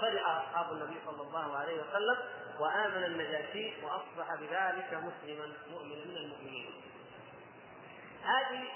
[0.00, 2.16] ففرح أصحاب النبي صلى الله عليه وسلم
[2.60, 6.82] وآمن النجاشي وأصبح بذلك مسلما مؤمنا من المؤمنين.
[8.24, 8.68] هذه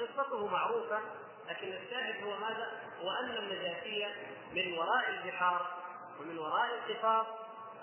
[0.00, 1.00] قصته معروفة
[1.48, 2.70] لكن الشاهد هو ماذا؟
[3.02, 4.06] هو أن النجاشي
[4.52, 5.66] من وراء البحار
[6.20, 7.26] ومن وراء القفار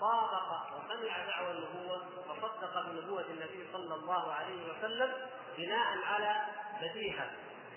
[0.00, 5.12] طابق وسمع دعوى النبوة وصدق بنبوة النبي صلى الله عليه وسلم
[5.58, 6.36] بناء على
[6.82, 7.30] بديهة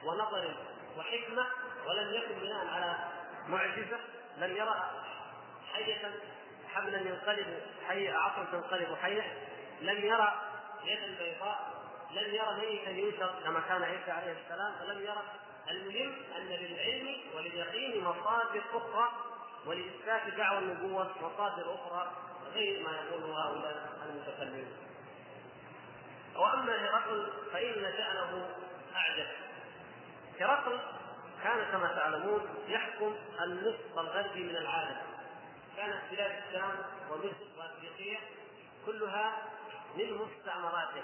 [0.06, 0.56] ونظر
[0.98, 1.46] وحكمة
[1.88, 2.98] ولم يكن بناء على
[3.48, 4.00] معجزة
[4.38, 4.92] لم يرى
[5.74, 6.12] حية
[6.74, 9.38] حبلا ينقلب حي عصا تنقلب حية
[9.82, 10.42] لم يرى
[10.84, 11.74] يدا بيضاء
[12.12, 15.24] لم يرى ميتا ينشر كما كان عيسى عليه السلام ولم يرى
[15.70, 19.12] المهم أن للعلم ولليقين مصادر أخرى
[19.66, 22.12] ولإثبات دعوى النبوة مصادر أخرى
[22.54, 24.72] غير ما يقوله هؤلاء المتكلمون.
[26.36, 28.50] وأما هرقل فإن شأنه
[28.96, 29.28] أعجب.
[30.40, 30.80] هرقل
[31.44, 34.98] كان كما تعلمون يحكم النصف الغربي من العالم.
[35.78, 36.72] كانت بلاد الشام
[37.12, 38.20] ومصر وافريقيا
[38.86, 39.38] كلها
[39.98, 41.04] من مستعمراته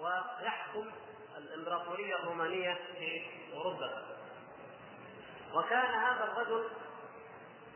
[0.00, 0.90] ويحكم
[1.38, 3.22] الإمبراطورية الرومانية في
[3.54, 4.02] أوروبا
[5.54, 6.68] وكان هذا الرجل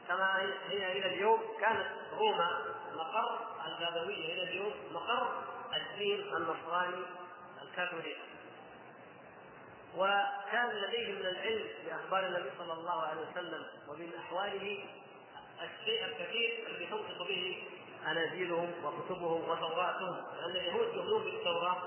[0.09, 1.87] كما هي إلى اليوم كانت
[2.19, 2.61] روما
[2.95, 5.43] مقر البابويه إلى اليوم مقر
[5.77, 7.05] الدين النصراني
[7.63, 8.34] الكاثوليكي
[9.97, 14.85] وكان لديهم من العلم باخبار النبي صلى الله عليه وسلم ومن أحواله
[15.63, 17.63] الشيء الكثير الذي تنطق به
[18.07, 21.83] اناجيلهم وكتبهم وتوراتهم لأن اليهود يؤمنون بالتوراة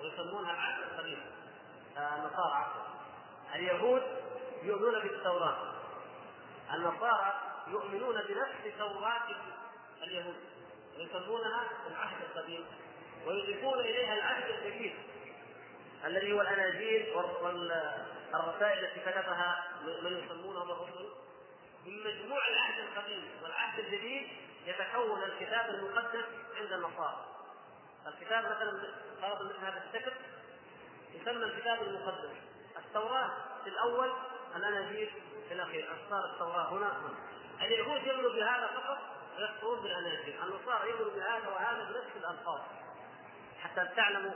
[0.00, 1.18] ويسمونها العهد القديم
[1.96, 2.66] النصارى
[3.54, 4.02] اليهود
[4.62, 5.56] يؤمنون بالتوراة
[6.74, 9.22] النصارى يؤمنون بنفس توراة
[10.02, 10.36] اليهود
[10.98, 12.64] ويسمونها العهد القديم
[13.26, 14.94] ويضيفون إليها العهد الجديد.
[16.06, 17.14] الذي هو الاناجيل
[18.32, 19.64] والرسائل التي كتبها
[20.02, 21.08] من يسمونهم الرسل.
[21.86, 24.28] من مجموع العهد القديم والعهد الجديد
[24.66, 26.24] يتكون الكتاب المقدس
[26.56, 27.26] عند النصارى
[28.06, 28.82] الكتاب مثلا
[29.20, 30.12] فرض مثل هذا الشكل
[31.14, 32.30] يسمى الكتاب المقدس.
[32.76, 33.30] التوراة
[33.64, 34.12] في الأول
[34.56, 35.10] الأناجيل
[35.48, 35.88] في الأخير.
[35.94, 37.14] أسفار التوراة هنا؟ هنا
[37.66, 38.98] اليهود يؤمنوا بهذا فقط
[39.38, 42.60] ويكفرون بالأناجيل النصارى يؤمنوا بهذا وهذا بنفس الألفاظ.
[43.62, 44.32] حتى تعلموا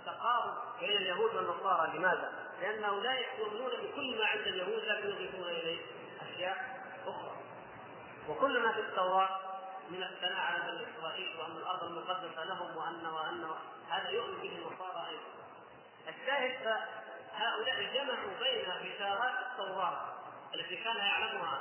[0.00, 1.98] التقارب بين اليهود والنصارى.
[1.98, 5.80] لماذا؟ لأن هؤلاء يؤمنون بكل ما عند اليهود لكن يضيفون إليه
[6.20, 7.32] أشياء أخرى.
[8.28, 9.40] وكل ما في التوراة
[9.90, 13.50] من الثناء على بني إسرائيل وأن الأرض المقدسة لهم وأن وأن
[13.90, 15.30] هذا يؤمن به النصارى أيضا.
[16.08, 20.00] الشاهد فهؤلاء جمعوا بين بشارات التوراة
[20.54, 21.60] التي كان يعلمها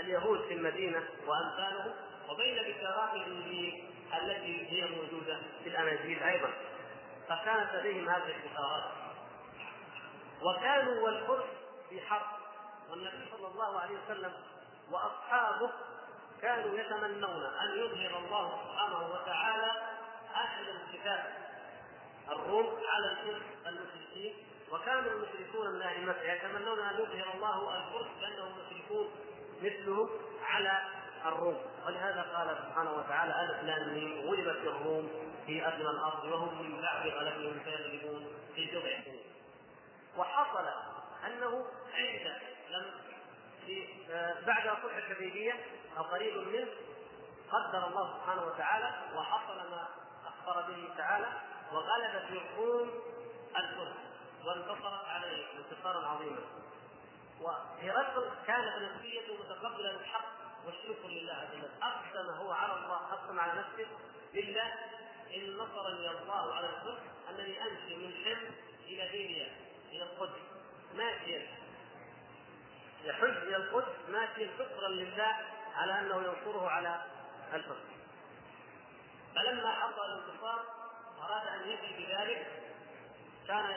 [0.00, 1.92] اليهود في المدينة وأمثالهم
[2.28, 6.52] وبين بشارات الإنجيل التي هي موجودة في الأناجيل أيضا.
[7.28, 8.92] فكانت لديهم هذه البشارات
[10.42, 11.44] وكانوا والفرس
[11.90, 12.38] في حرب.
[12.90, 14.32] والنبي صلى الله عليه وسلم
[14.90, 15.70] وأصحابه
[16.42, 19.72] كانوا يتمنون أن يظهر الله سبحانه وتعالى
[20.34, 21.34] أهل الكتاب
[22.28, 24.34] الروم على الفرس المشركين.
[24.72, 29.10] وكانوا المشركون مكه يتمنون أن يظهر الله الفرس لانهم مشركون
[29.62, 30.10] مثلهم
[30.42, 30.82] على
[31.26, 31.58] الروم.
[31.86, 35.10] ولهذا قال سبحانه وتعالى ألف لام غلبت الروم
[35.46, 39.22] في أدنى الأرض وهم من بعد غلبهم سيغلبون في بضع سنين
[40.16, 40.66] وحصل
[41.26, 42.32] أنه عند
[42.70, 42.90] لم
[43.66, 43.86] في
[44.46, 45.52] بعد صلح الحديبية
[45.98, 46.68] أو قريب منه
[47.50, 49.88] قدر الله سبحانه وتعالى وحصل ما
[50.26, 51.26] أخبر به تعالى
[51.72, 52.90] وغلبت الروم
[53.56, 53.96] الفرس
[54.44, 56.40] وانتصرت عليه انتصارا عظيما.
[57.40, 60.37] وهرقل كانت نفسيته متقبلا الحق.
[60.68, 61.70] والشكر لله عز وجل.
[61.82, 63.86] أقسم هو على الله أقسم على نفسه
[64.34, 64.72] بالله
[65.36, 69.48] إن نصرني الله على الفرس أنني أمشي من حمص إلى ديريا
[69.92, 70.42] إلى القدس.
[70.94, 71.46] ماشيا.
[73.04, 75.36] يحج إلى القدس ماشيا شكرا لله
[75.76, 77.04] على أنه ينصره على
[77.52, 77.88] الفرس
[79.34, 80.64] فلما حصل الانتصار
[81.22, 82.46] أراد أن يفي بذلك.
[83.48, 83.76] كان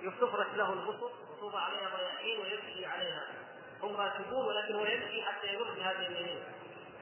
[0.00, 3.45] يستفرش له البصر وتوضع عليها ضياحين ويمشي عليها.
[3.82, 6.44] هم راكبون ولكن هو يمشي حتى يمر بهذه اليمين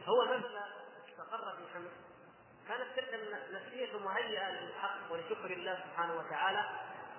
[0.06, 0.67] هو لما
[1.09, 1.93] استقر في حمص
[2.69, 6.65] كانت تلك النفسية مهيئة للحق ولشكر الله سبحانه وتعالى.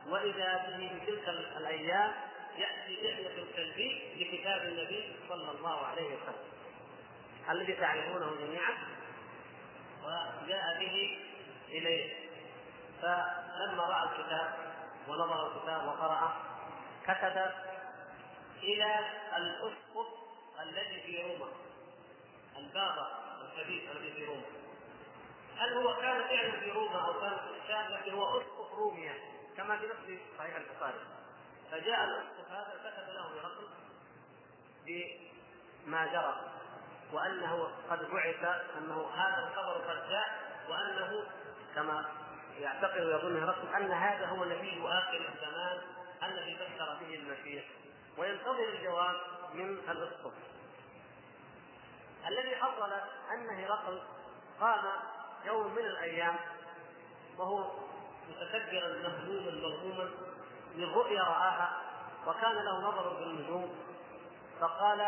[0.08, 2.12] وإذا به في تلك الأيام
[2.58, 6.50] يأتي دحية الكلبي بكتاب النبي صلى الله عليه وسلم.
[7.50, 8.74] الذي تعرفونه جميعا.
[10.04, 11.20] وجاء به
[11.70, 12.14] إليه.
[13.02, 14.54] فلما رأى الكتاب
[15.08, 16.34] ونظر الكتاب وقرأه
[17.08, 17.52] كتب
[18.64, 19.00] إلى
[19.38, 20.08] الأسقف
[20.62, 21.52] الذي في روما
[22.58, 23.08] البابا
[23.42, 24.46] الكبير الذي في روما.
[25.58, 29.14] هل هو كان فعلا في روما أو كان في الشام لكن هو أسقف روميا
[29.58, 31.00] كما في نفس صحيح البخاري.
[31.72, 33.68] فجاء الأسقف هذا كتب له برقم
[34.86, 36.52] بما جرى
[37.14, 38.46] وأنه قد بعث
[38.78, 41.24] أنه هذا الخبر قد جاء وأنه
[41.76, 42.06] كما
[42.60, 45.82] يعتقد ويظن هرقل أن هذا هو نبي آخر الزمان
[46.24, 47.64] الذي بشر به المسيح.
[48.18, 49.16] وينتظر الجواب
[49.54, 50.34] من الاسقف
[52.28, 52.92] الذي حصل
[53.34, 54.02] أن هرقل
[54.60, 54.84] قام
[55.46, 56.36] يوم من الأيام
[57.38, 57.72] وهو
[58.30, 60.10] متكبرا مهموما مغموما
[60.76, 61.82] من رؤيا رآها
[62.28, 63.76] وكان له نظر بالنجوم
[64.60, 65.02] فقال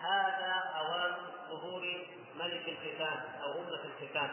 [0.00, 1.16] هذا أوان
[1.48, 2.06] ظهور
[2.38, 4.30] ملك الختان أو أمة الختان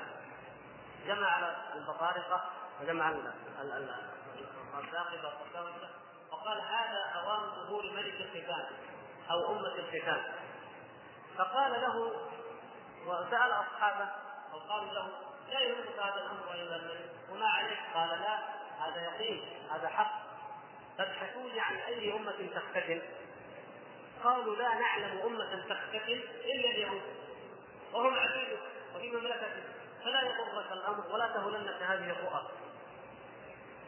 [1.08, 2.50] جمع على البطارقة
[2.82, 3.14] وجمع
[4.80, 5.34] الساقبه
[6.32, 8.66] وقال هذا أوان ظهور ملك الختان
[9.32, 10.22] أو أمة الختان
[11.38, 12.12] فقال له
[13.06, 14.10] وسأل أصحابه
[14.54, 15.10] أو قالوا له
[15.50, 17.80] لا يهمك هذا الأمر ايها الملك وما عليك.
[17.94, 18.40] قال لا
[18.80, 19.42] هذا يقين
[19.72, 20.28] هذا حق.
[20.98, 23.02] تبحثون عن أي أمة تختتن
[24.24, 27.02] قالوا لا نعلم أمة تختتن إلا اليهود.
[27.94, 28.60] وهم عبيدك
[28.96, 29.64] وفي مملكتك
[30.04, 32.48] فلا يضرك الأمر ولا تهلنك هذه الرؤى.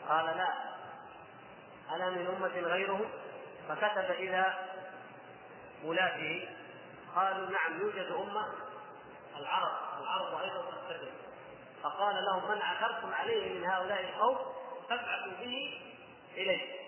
[0.09, 0.78] قال لا.
[1.95, 3.09] أنا من أمة غيرهم
[3.69, 4.67] فكتب إلى
[5.83, 6.49] ولاته
[7.15, 8.47] قالوا نعم يوجد أمة
[9.37, 11.11] العرب العرب أيضا تختتن
[11.83, 14.37] فقال لهم من عثرتم عليه من هؤلاء القوم
[14.89, 15.81] فابعثوا به
[16.33, 16.79] إليه.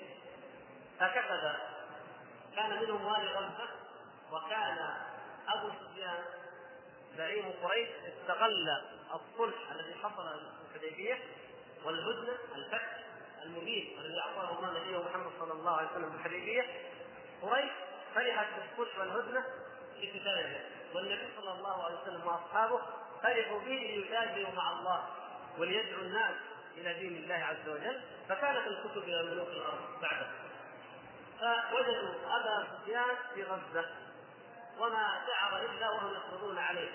[1.00, 1.54] فكتب
[2.56, 3.70] كان منهم والي غزه
[4.32, 4.78] وكان
[5.48, 6.24] أبو سفيان
[7.18, 8.82] زعيم قريش استغل
[9.14, 10.40] الصلح الذي حصل
[10.72, 11.20] في الحديبية
[11.86, 12.98] والهدنه الفتح
[13.44, 16.66] المبين الذي اعطاه الله نبيه محمد صلى الله عليه وسلم في الحديبيه
[17.42, 17.72] قريش
[18.16, 19.46] فرحت بالصلح والهدنه
[20.00, 20.60] في كتابه
[20.94, 22.82] والنبي صلى الله عليه وسلم وأصحابه
[23.24, 25.06] فرحوا به ليتاجروا مع الله
[25.58, 26.36] وليدعوا الناس
[26.78, 30.28] إلى دين الله عز وجل فكانت الكتب إلى ملوك الأرض بعده.
[31.40, 33.86] فوجدوا أبا سفيان في غزة
[34.80, 36.92] وما شعر إلا وهم يخرجون عليه.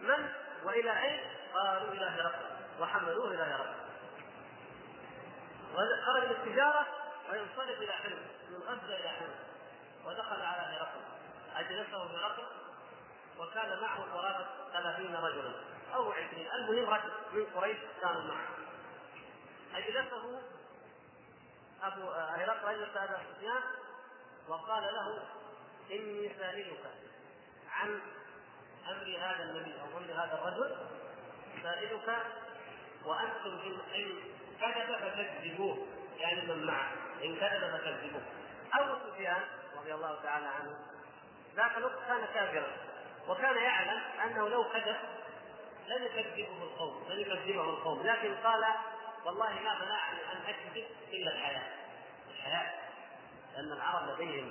[0.00, 0.28] من؟
[0.64, 1.20] وإلى أين؟
[1.54, 2.46] قالوا إلى هرقل.
[2.80, 3.87] وحملوه إلى هرقل.
[5.76, 6.86] خرج للتجاره
[7.30, 9.34] وينصرف إلى حلم من غزة إلى حلم
[10.04, 11.00] ودخل على هرقل.
[11.56, 12.46] أجلسه هرقل
[13.38, 15.52] وكان معه قرابة ثلاثين رجلا
[15.94, 16.48] أو عشرين.
[16.52, 18.48] المهم رجل من قريش كانوا معه.
[19.74, 20.42] أجلسه
[21.82, 23.62] أبو هرقل اجلس ابا سفيان
[24.48, 25.22] وقال له
[25.90, 26.80] إني سائلك
[27.70, 28.00] عن
[28.88, 30.76] أمر هذا النبي أو أمر هذا الرجل.
[31.62, 32.26] سائلك
[33.04, 33.58] وأنتم
[33.94, 35.86] إن كذب فكذبوه.
[36.18, 36.92] يعني من معه.
[37.24, 38.22] إن كذب فكذبوه.
[38.72, 39.42] أبو سفيان
[39.76, 40.76] رضي الله تعالى عنه
[41.56, 42.72] ذاك الوقت كان كافرا.
[43.28, 44.96] وكان يعلم أنه لو كذب
[45.88, 48.06] لن يكذبه القوم لن يكذبه القوم.
[48.06, 48.64] لكن قال
[49.24, 51.72] والله ما منعني أن أكذب إلا الحياة.
[52.30, 52.88] الحياة.
[53.54, 54.50] لأن العرب لديهم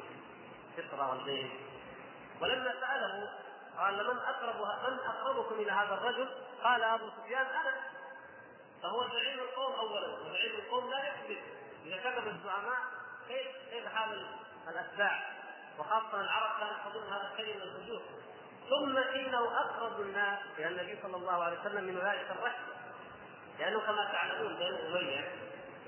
[0.77, 1.50] فطرة ولديهم
[2.42, 3.30] ولما سأله
[3.77, 4.56] قال من اقرب
[4.92, 6.30] من أقربكم إلى هذا الرجل؟
[6.63, 7.86] قال أبو سفيان أنا.
[8.83, 11.41] فهو زعيم القوم اولا وزعيم القوم لا يكذب
[11.85, 12.79] إذا كذب الزعماء
[13.27, 14.25] كيف كيف حال
[14.68, 15.38] الأتباع؟
[15.79, 18.01] وخاصة العرب كانوا يحفظون هذا الكلمة الفجور
[18.69, 22.63] ثم إنه أقرب الناس إلى النبي صلى الله عليه وسلم من ذلك الرحم
[23.59, 25.31] لأنه كما تعلمون بنو أمية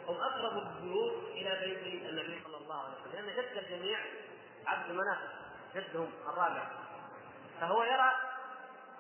[0.08, 4.00] هم أقرب البيوت إلى بيت النبي صلى الله عليه وسلم لأن جد الجميع
[4.68, 5.18] عبد مناف
[5.76, 6.68] جدهم الرابع.
[7.62, 8.12] فهو يرى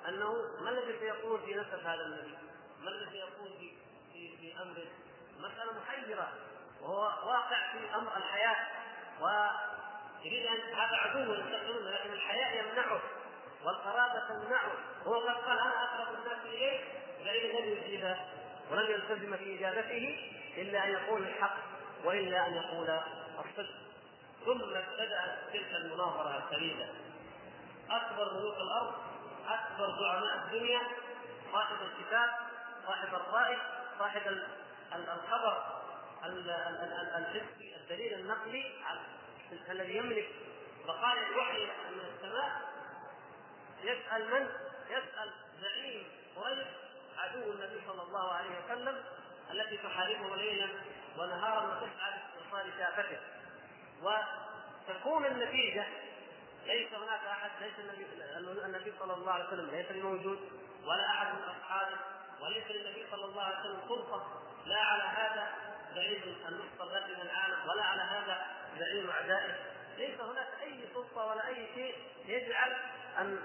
[0.07, 2.37] أنه ما الذي سيقول في نسب هذا النبي؟
[2.81, 3.71] ما الذي سيقول في
[4.57, 4.87] امره؟
[5.39, 6.27] مسألة محيرة
[6.81, 8.55] وهو واقع في أمر الحياة
[9.21, 13.01] ويريد أن هذا عدو يستقبلون لكن الحياء يمنعه
[13.63, 14.71] والقرابة تمنعه
[15.07, 16.79] هو قد قال أنا أقرب الناس إليه
[17.25, 18.15] فإذا لم يجيب
[18.71, 21.55] ولم يلتزم في اجابته إلا أن يقول الحق
[22.03, 22.89] وإلا أن يقول
[23.39, 23.75] الصدق
[24.45, 26.87] ثم ابتدات تلك المناظرة الفريده
[27.89, 28.93] أكبر ملوك الأرض
[29.47, 30.81] أكبر زعماء الدنيا
[31.53, 32.29] صاحب الكتاب
[32.87, 33.57] صاحب الراي
[33.99, 34.21] صاحب
[34.93, 35.81] الخبر
[37.17, 38.73] الحسي الدليل النقلي
[39.69, 40.29] الذي يملك
[40.87, 42.61] بقايا الوحي من السماء.
[43.83, 44.49] يسأل من؟
[44.89, 46.67] يسأل زعيم قريش
[47.17, 49.03] عدو النبي صلى الله عليه وسلم
[49.51, 50.69] التي تحاربه ليلا
[51.17, 53.19] ونهارا وتسعى لاستئصال شافته.
[54.03, 55.85] وتكون النتيجة
[56.65, 58.05] ليس هناك أحد ليس النبي,
[58.65, 60.39] النبي صلى الله عليه وسلم ليس بموجود
[60.85, 61.97] ولا أحد من أصحابه.
[62.41, 65.47] وليس للنبي صلى الله عليه وسلم سلطة لا على هذا
[65.95, 68.45] زعيم النصر الذي من العالم ولا على هذا
[68.79, 69.55] زعيم أعدائه
[69.97, 72.75] ليس هناك أي سلطة ولا أي شيء يجعل
[73.17, 73.37] أن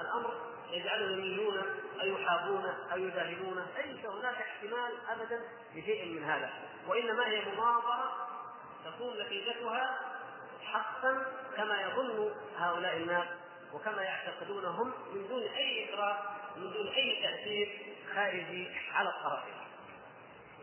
[0.00, 1.58] الأمر يجعلهم يميلون
[2.00, 5.40] أو يحابون أو يجاهدون ليس هناك احتمال أبدا
[5.74, 6.50] لشيء من هذا.
[6.86, 8.28] وإنما هي مناظرة
[8.84, 9.98] تكون نتيجتها
[10.64, 13.26] حقا كما يظن هؤلاء الناس
[13.72, 16.18] وكما يعتقدونهم من دون أي اكراه
[16.56, 17.91] من دون أي تأثير.
[18.14, 19.62] خارجي على الطرفين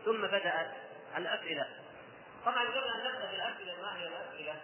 [0.04, 0.70] ثم بدات
[1.16, 1.68] الأسئلة.
[2.44, 4.60] طبعا قبل أن نبدأ بالأسئلة ما هي الأسئلة؟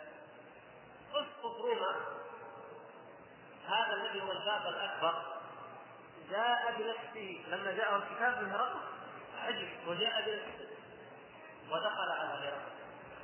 [1.15, 1.97] أسقط روما.
[3.69, 5.23] هذا الذي هو الباب الأكبر.
[6.31, 7.45] جاء بنفسه.
[7.49, 8.81] لما جاءه الكتاب من هرقل
[9.39, 10.69] عجب وجاء بنفسه.
[11.71, 12.77] ودخل على هرقل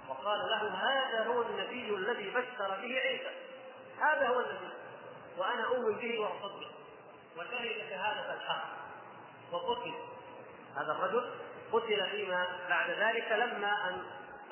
[0.09, 3.31] وقال له هذا هو النبي الذي بشر به عيسى.
[4.01, 4.73] هذا هو النبي.
[5.39, 6.71] وأنا أؤمن به وأصدق.
[7.37, 8.82] وشهد شهادة الحق.
[9.53, 9.95] وقتل.
[10.77, 11.31] هذا الرجل
[11.73, 14.03] قتل فيما بعد ذلك لما أن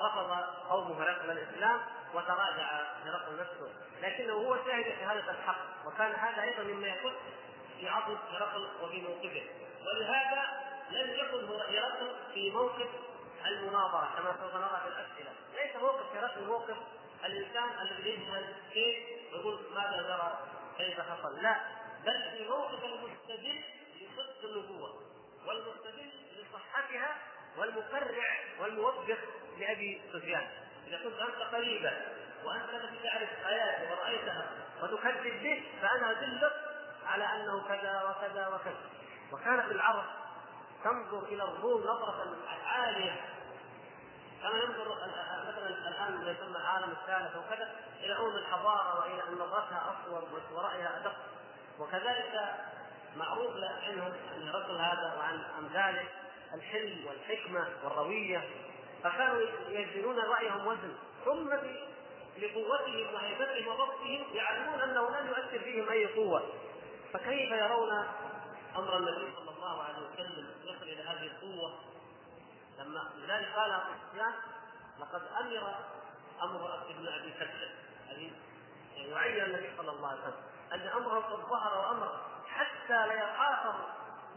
[0.01, 0.31] رفض
[0.69, 1.79] قوم هرقل الإسلام
[2.13, 3.73] وتراجع هرقل نفسه.
[4.01, 7.13] لكنه هو شاهد شهاده الحق وكان هذا أيضا مما يكون
[7.79, 9.43] في عظم هرقل وفي موقفه.
[9.85, 10.43] ولهذا
[10.91, 12.89] لم يكن هرقل في موقف
[13.45, 15.31] المناظرة كما سوف نرى في الأسئلة.
[15.55, 16.77] ليس موقف هرقل موقف
[17.25, 18.97] الإنسان الذي يجهل كيف
[19.33, 20.39] ويقول ماذا جرى
[20.77, 21.41] كيف حصل.
[21.41, 21.55] لا
[22.05, 23.50] بل في موقف المستدل
[27.81, 29.17] والمفرع والموبخ
[29.59, 30.47] لأبي سفيان.
[30.87, 32.01] إذا كنت أنت قريبا
[32.43, 34.45] وأنت الذي تعرف اياته ورأيتها
[34.81, 36.53] وتكذب به فأنا أدلك
[37.07, 38.81] على أنه كذا وكذا وكذا.
[39.31, 40.05] وكانت العرب
[40.83, 43.21] تنظر إلى الروم نظرة عالية.
[44.41, 44.95] كما ينظر
[45.47, 50.97] مثلا الآن ما يسمى العالم الثالث وكذا إلى امم الحضارة وإلى أن نظرتها اصور ورأيها
[50.97, 51.15] أدق.
[51.79, 52.55] وكذلك
[53.15, 53.51] معروف
[53.87, 56.07] عنهم أن رجل هذا وعن امثاله
[56.53, 58.49] الحلم والحكمة والروية
[59.03, 60.93] فكانوا يجزلون رأيهم وزن.
[61.25, 61.49] ثم
[62.37, 66.43] لقوتهم وهيبتهم وضبطهم يعلمون أنه لن يؤثر فيهم أي قوة.
[67.13, 67.91] فكيف يرون
[68.75, 71.79] أمر النبي صلى الله عليه وسلم يصل إلى هذه القوة؟
[72.79, 73.81] لما لذلك قال
[74.11, 74.33] سفيان
[74.99, 75.75] لقد أمر
[76.43, 77.71] أمر ابن أبي كبشه
[78.07, 78.31] يعني
[79.13, 80.43] وعي النبي صلى الله عليه وسلم
[80.73, 83.75] أن أمره قد ظهر وأمر حتى ليخاف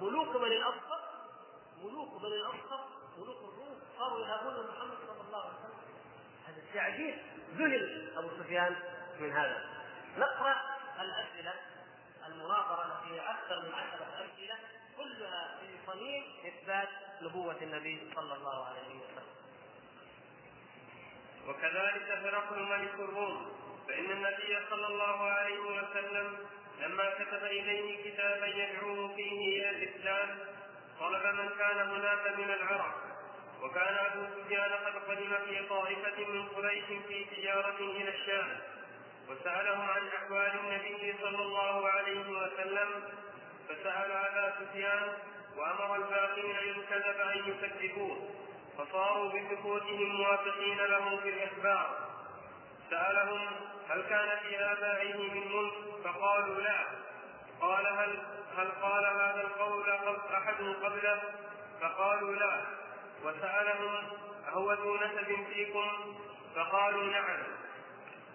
[0.01, 0.94] ملوك بني الاصفر
[1.85, 2.85] ملوك بني الاصفر
[3.19, 5.85] ملوك الروم صاروا يهابون محمد صلى الله عليه وسلم
[6.47, 7.15] هذا شيء عجيب
[7.55, 8.77] ذهل أبو سفيان
[9.21, 9.65] من هذا
[10.19, 10.57] نقرأ
[11.01, 11.53] الأسئلة
[12.27, 14.55] المناظرة التي أكثر من عشرة أسئلة
[14.97, 16.89] كلها في صميم إثبات
[17.23, 19.35] نبوة النبي صلى الله عليه وسلم.
[21.49, 23.53] وكذلك هرقل ملك الروم
[23.89, 26.39] فإن النبي صلى الله عليه وسلم
[26.81, 29.31] لما كتب إليه كتابا يدعوه فيه
[29.63, 30.39] إلى الإسلام
[31.05, 32.93] طلب من كان هناك من العرب
[33.63, 38.59] وكان أبو سفيان قد قدم في طائفة من قريش في تجارة إلى الشام
[39.29, 42.89] وسالهم عن أحوال النبي صلى الله عليه وسلم
[43.69, 45.13] فسأل أبا سفيان
[45.57, 48.31] وأمر الباقين أن كذب أن يكذبوه
[48.79, 52.09] فصاروا بسكوتهم موافقين له في الإخبار.
[52.91, 53.47] سألهم
[53.89, 56.85] هل كان في آبائه من ملك؟ فقالوا لا.
[57.61, 58.19] قال هل
[58.59, 59.91] هل قال هذا القول
[60.35, 61.23] أحد قبله؟
[61.81, 62.61] فقالوا لا.
[63.25, 64.05] وسألهم
[64.49, 66.17] هو ذو نسب فيكم؟
[66.57, 67.43] فقالوا نعم.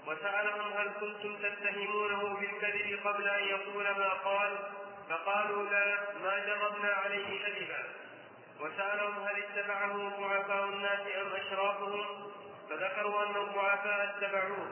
[0.07, 4.57] وسألهم هل كنتم تتهمونه بالكذب قبل أن يقول ما قال؟
[5.09, 7.83] فقالوا لا ما جربنا عليه كذبا.
[8.59, 12.31] وسألهم هل اتبعه ضعفاء الناس أم أشرافهم؟
[12.69, 14.67] فذكروا أن الضعفاء اتبعوه.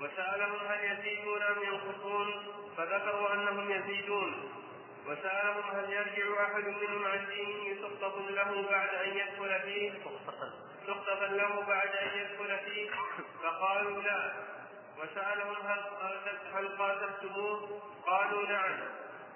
[0.00, 4.52] وسألهم هل يزيدون أم ينقصون؟ فذكروا أنهم يزيدون.
[5.08, 9.92] وسألهم هل يرجع أحد منهم عن دينه سقطة له بعد أن يدخل فيه؟
[10.86, 12.90] سقطة له بعد أن يدخل فيه.
[13.42, 14.32] فقالوا لا.
[14.98, 15.80] وسألهم هل
[16.54, 18.80] هل قاتلتموه؟ قالوا نعم.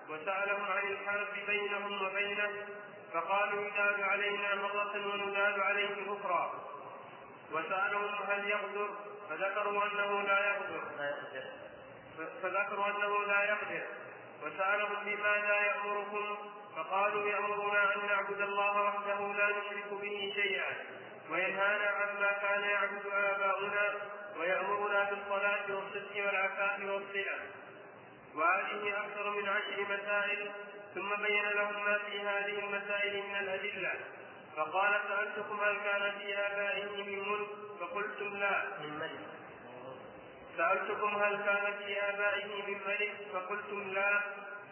[0.09, 2.67] وسألهم عن الحرب بينهم وبينه.
[3.15, 6.53] فقالوا يداد علينا مرة ونداد عليه أخرى.
[7.53, 8.91] وسألهم هل يغدر
[9.31, 10.83] فذكروا أنه لا يغدر
[12.43, 13.83] فذكروا أنه لا يقدر.
[14.45, 16.37] وسألهم بماذا يأمركم
[16.77, 20.73] فقالوا يأمرنا أن نعبد الله وحده لا نشرك به شيئا
[21.31, 23.95] وينهانا عما كان يعبد آباؤنا
[24.39, 27.39] ويأمرنا بالصلاة والصدق والعفاف والصلة.
[28.35, 30.51] وهذه أكثر من عشر مسائل
[30.95, 33.93] ثم بين لهم ما في هذه المسائل من الأدلة.
[34.57, 37.49] فقال سألتكم هل كان في آبائه من ملك
[37.81, 38.65] فقلتم لا.
[38.81, 39.42] من ملك.
[40.57, 44.21] سألتكم هل كان في آبائه من ملك؟ فقلتم لا.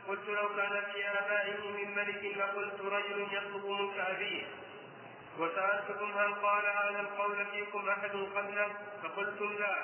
[0.08, 4.42] قلت لو كان في آبائه من ملك لقلت رجل يطلب ملك أبيه.
[5.38, 8.72] وسألتكم هل قال هذا القول فيكم أحد قبله؟
[9.02, 9.76] فقلتم لا.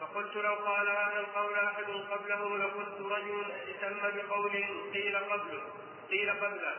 [0.00, 4.52] فقلت لو قال هذا القول أحد قبله لقلت رجل اتم بقول
[4.94, 5.62] قيل قبله.
[6.10, 6.74] قيل قبله.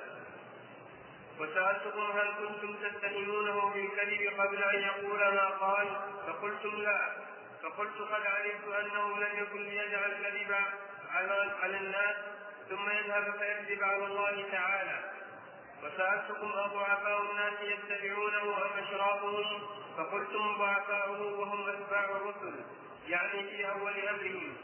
[1.39, 5.87] وسألتكم هل كنتم تتهمونه بالكذب قبل أن يقول ما قال؟
[6.27, 7.28] فقلتم لا.
[7.63, 10.55] فقلت قد علمت أنه لم يكن ليجعل الكذب
[11.11, 12.15] على على الناس
[12.69, 15.11] ثم يذهب فيكذب على الله تعالى.
[15.83, 19.61] وسألتكم أضعفاء الناس يتبعونه أم أشرافهم
[19.97, 22.55] فقلتم ضعفاؤه وهم أتباع الرسل
[23.07, 24.57] يعني في أول أمرهم.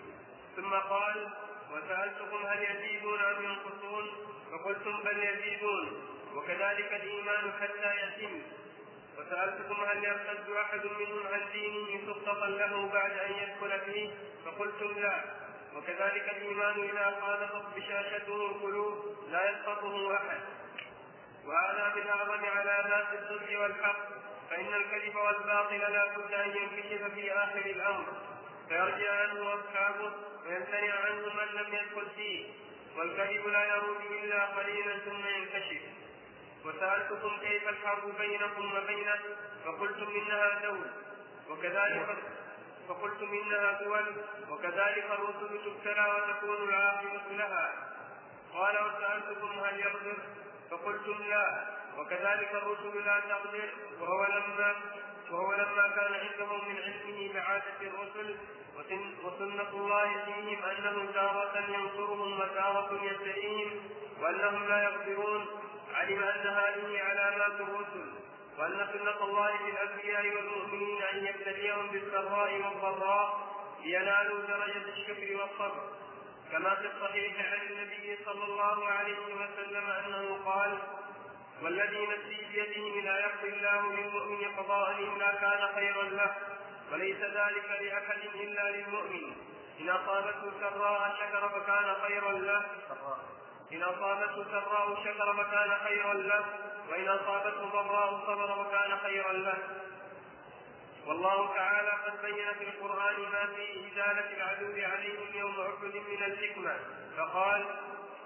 [0.56, 1.30] ثم قال
[1.72, 4.06] وسألتكم هل يزيدون أم ينقصون؟
[4.52, 6.02] فقلتم بل يزيدون
[6.36, 8.42] وكذلك الإيمان حتى يتم.
[9.19, 14.10] وسألتكم هل يرتد أحد منهم عن دينه سخطا له بعد أن يدخل فيه؟
[14.45, 15.22] فقلتم لا.
[15.75, 20.39] وكذلك الإيمان إذا خالطت بشاشته القلوب لا يسقطه أحد.
[21.45, 24.10] وهذا من أعظم علامات الصدق والحق
[24.50, 28.05] فإن الكذب والباطل لا بد أن ينكشف في آخر الأمر.
[28.69, 30.12] فيرجع عنه أصحابه
[30.45, 32.45] ويمتنع عنه من لم يدخل فيه.
[32.98, 35.81] والكذب لا يروج إلا قليلا ثم ينكشف.
[36.65, 39.19] وسألتكم كيف الحرب بينكم وبينه
[39.65, 40.86] فقلتم إنها دول
[41.50, 42.17] وكذلك
[42.88, 44.05] فقلتم إنها دول
[44.50, 47.74] وكذلك الرسل تبتلى وتكون العاقبة لها.
[48.53, 50.17] قال وسألتكم هل يقدر
[50.72, 53.69] فقلتم لا وكذلك الرسل لا تقدر
[54.01, 54.75] وهو لما
[55.31, 58.36] وهو لما كان عندهم من علمه بعادة الرسل
[59.24, 63.72] وسنة الله فيهم أنه تارة ينصرهم وتارة يبتليهم
[64.22, 65.48] وأنهم لا يقدرون.
[65.96, 68.14] علم أن هذه علامات الرسل
[68.58, 75.84] وأن سنة الله في الأنبياء والمؤمنين أن يبتليهم بالسراء والضراء لينالوا درجة الشكر والصبر.
[76.52, 80.78] كما في الصحيح عن النبي صلى الله عليه وسلم أنه قال
[81.62, 86.36] والذي نفسي بيده لا يقضي الله للمؤمن قضاء إلا كان خيرا له
[86.92, 89.36] وليس ذلك لأحد إلا للمؤمن.
[89.80, 92.66] إن أصابته سراء شكر فكان خيرا له.
[93.74, 96.45] إن أصابته سراء شكر فكان خيرا له
[96.89, 99.57] وإن أصابته ضراء صبر فكان خيرا له.
[101.07, 106.75] والله تعالى قد بين في القرآن ما في إزالة العدو عليهم يوم أحد من الحكمة
[107.17, 107.65] فقال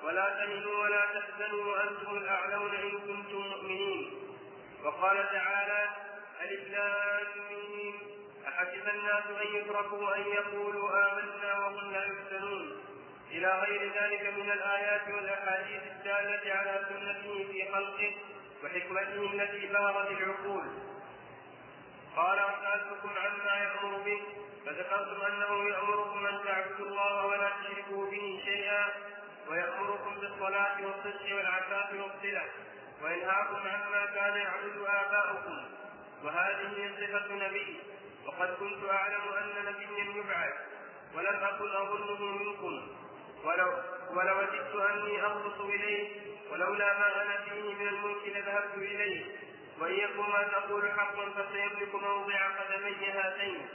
[0.03, 4.11] ولا تهنوا ولا تحزنوا وأنتم الأعلون إن كنتم مؤمنين.
[4.83, 5.89] وقال تعالى
[6.41, 6.75] ألف
[8.47, 12.88] أحسب الناس أن يتركوا أن يقولوا آمنا وهم لا يفتنون
[13.31, 18.15] إلى غير ذلك من الآيات والأحاديث الدالة على سنته في خلقه
[18.63, 20.67] وحكمته التي بلغت العقول.
[22.15, 24.21] قال وسألتكم عما يأمر به.
[24.65, 28.85] فذكرتم أنه يأمركم أن تعبدوا الله ولا تشركوا به شيئا
[29.49, 32.45] ويأمركم بالصلاة والصدق والعفاف والصلة.
[33.03, 35.57] وينهاكم عما كان يعبد آباؤكم
[36.23, 37.79] وهذه صفة نبي.
[38.25, 40.53] وقد كنت أعلم أن نبيا يبعث
[41.15, 42.87] ولم أكن أظنه منكم.
[43.43, 43.73] ولو
[44.13, 46.21] ولو وددت أني أخلص إليه
[46.51, 49.25] ولولا ما أنا فيه من الملك لذهبت إليه
[49.79, 53.67] وإن يكن ما تقول حقا فسيملك موضع قدمي هاتين.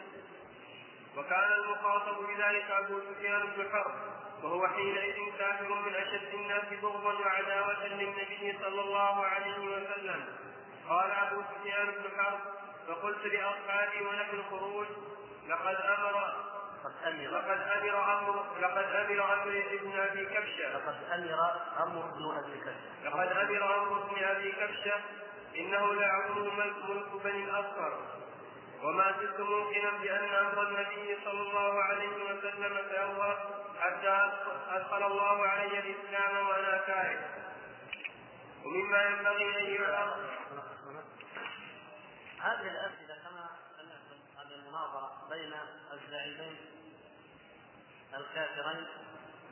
[1.17, 3.95] وكان المخاطب بذلك أبو سفيان بن حرب
[4.43, 10.25] وهو حينئذ كافر من أشد الناس بغضا وعداوة للنبي صلى الله عليه وسلم.
[10.89, 12.41] قال أبو سفيان بن حرب
[12.89, 14.87] فقلت لأصحابي ونحن خروج
[15.49, 16.35] لقد أمر
[16.85, 20.69] لقد أمر لقد أمر أمر لقد أمر أمر ابن أبي كبشة.
[20.69, 21.41] لقد أمر
[21.83, 23.05] أمر ابن أبي كبشة.
[23.05, 25.01] لقد أمر أمر ابن أبي كبشة.
[25.57, 27.99] إنه ليعظم ملك بني الأصفر
[28.83, 34.33] وما زلت موقنا بأن أمر النبي صلى الله عليه وسلم سيظهر حتى
[34.71, 37.29] أدخل الله علي الإسلام وأنا كاره
[38.65, 40.11] ومما ينبغي أن يعلم.
[42.41, 43.49] هذه الأسئلة كما
[44.39, 45.55] هذه المناظرة بين
[45.93, 46.74] الزعيمين
[48.17, 48.87] الكافرين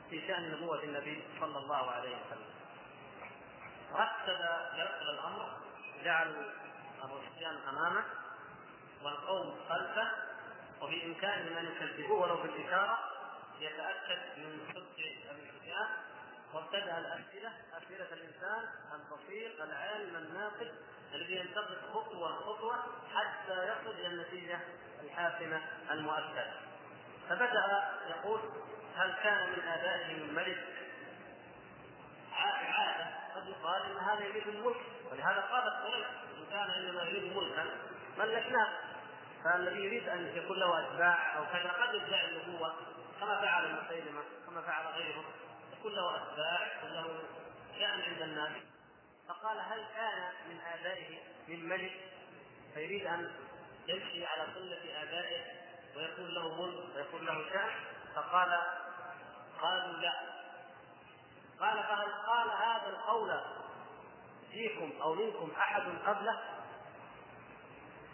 [0.09, 2.53] في شأن نبوة النبي صلى الله عليه وسلم.
[3.93, 4.39] رتب
[4.77, 5.57] يرتب الأمر
[6.03, 6.43] جعلوا
[7.33, 8.03] سفيان أمامه
[9.03, 10.11] والقوم خلفه
[10.81, 12.99] وفي إمكانهم أن يكذبوه ولو بالإشارة
[13.59, 14.97] يتأكد من صدق
[15.29, 15.87] أبي سفيان
[16.53, 17.51] وابتدأ الأسئلة.
[17.77, 20.71] أسئلة الإنسان البصير العالم الناقد
[21.13, 22.75] الذي ينتقد خطوة خطوة
[23.15, 24.59] حتى يصل إلى النتيجة
[25.03, 26.53] الحاسمة المؤكدة.
[27.29, 28.39] فبدأ يقول
[28.95, 30.63] هل كان من آبائه من ملك؟
[32.33, 34.81] عادة قد يقال إن هذا يريد الملك.
[35.11, 36.05] ولهذا قالت قريش
[36.37, 37.65] إن كان انما يريد ملكا
[38.17, 38.67] ملكناه.
[39.43, 42.75] فالذي يريد أن يكون له أتباع أو كذا قد يدعي النبوة
[43.19, 45.23] كما فعل مسيلمه كما فعل غيره
[45.79, 47.23] يكون له أتباع يكون له
[47.79, 48.51] شأن عند الناس.
[49.29, 51.93] فقال هل كان من آبائه من ملك؟
[52.73, 53.31] فيريد أن
[53.87, 55.62] يمشي على سنه آبائه.
[55.95, 57.69] ويكون له ملك ويكون له شان
[58.15, 58.59] فقال
[59.61, 60.13] قالوا لا.
[61.59, 63.41] قال فهل قال هذا القول
[64.51, 66.39] فيكم أو منكم أحد قبله؟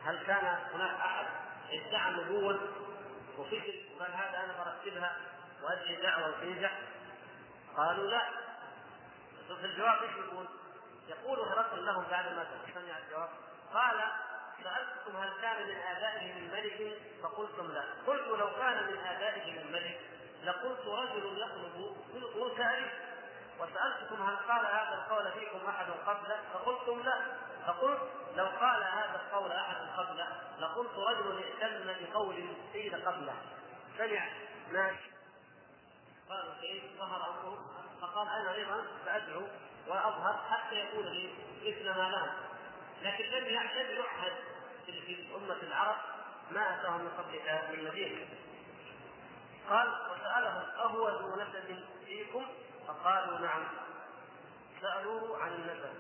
[0.06, 1.26] هل كان هناك أحد؟
[1.72, 2.60] ادعى النبوه
[3.38, 5.18] وفكر وقال هذا أنا برتبها
[5.64, 6.80] وأدعي دعوة وتنجح
[7.78, 8.30] قالوا لا.
[9.48, 10.46] في الجواب إيش يقول؟
[11.08, 13.30] يقول هرقل لهم بعد ما سمع الجواب
[13.74, 14.02] قال
[14.64, 17.84] سألتكم هل كان من آبائه من ملك؟ فقلتم لا.
[18.08, 20.00] قلت لو كان من آبائه من ملك
[20.44, 22.86] لقلت رجل يطلب ملك أبي
[23.60, 27.22] وسألتكم هل قال هذا القول فيكم أحد قبله؟ فقلتم لا.
[27.68, 28.02] فقلت
[28.36, 30.28] لو قال هذا القول أحد قبله
[30.60, 33.36] لقلت رجل ائتم بقول قيل قبله.
[33.98, 34.30] سمع.
[34.72, 34.96] ناس
[36.30, 37.22] قالوا كيف ظهر
[38.02, 39.48] فقال أنا أيضا سأدعو
[39.88, 42.32] وأظهر حتى يقول لي مثل ما لهم
[43.02, 43.46] لكن لم
[43.76, 44.34] لم يعهد
[44.92, 45.98] في أمة العرب
[46.52, 48.28] ما أتاهم من قبلك من نذير
[49.70, 52.46] قال وسألهم أهو ذو نسب فيكم؟
[52.88, 53.68] فقالوا نعم.
[54.82, 55.94] سألوه عن النسب.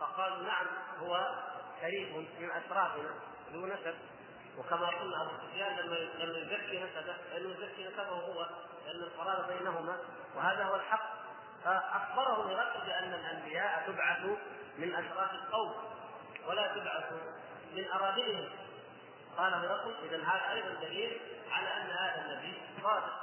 [0.00, 0.66] فقالوا نعم
[1.00, 1.34] هو
[1.80, 3.10] شريف من أشرافنا
[3.52, 3.94] ذو نسب.
[4.58, 8.46] وكما قلنا أبو سفيان لما لما يزكي نسبه لأنه يزكي نسبه هو
[8.86, 9.98] لأن القرار بينهما
[10.36, 11.20] وهذا هو الحق.
[11.64, 14.24] فأخبره هرقل بأن الأنبياء تبعث
[14.78, 15.74] من أشراف القوم
[16.46, 17.12] ولا تبعث
[17.74, 18.48] من أراضيهم.
[19.36, 23.20] قال هرقل إذا هذا أيضا دليل على أن هذا النبي صادق.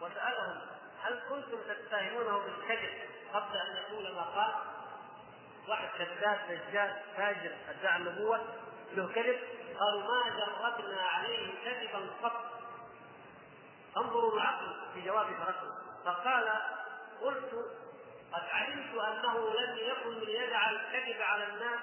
[0.00, 0.60] وسألهم
[1.02, 2.90] هل كنتم تتهمونه بالكذب
[3.34, 4.54] قبل أن يقول ما قال؟
[5.68, 8.40] واحد كذاب دجال فاجر أدعى النبوة
[8.92, 9.40] له كذب؟
[9.78, 12.44] قالوا ما جربنا عليه كذبا قط.
[13.96, 15.72] انظروا العقل في جواب هرقل.
[16.04, 16.52] فقال
[17.22, 17.54] قلت
[18.32, 21.80] قد علمت أنه لم يكن ليجعل الكذب على الناس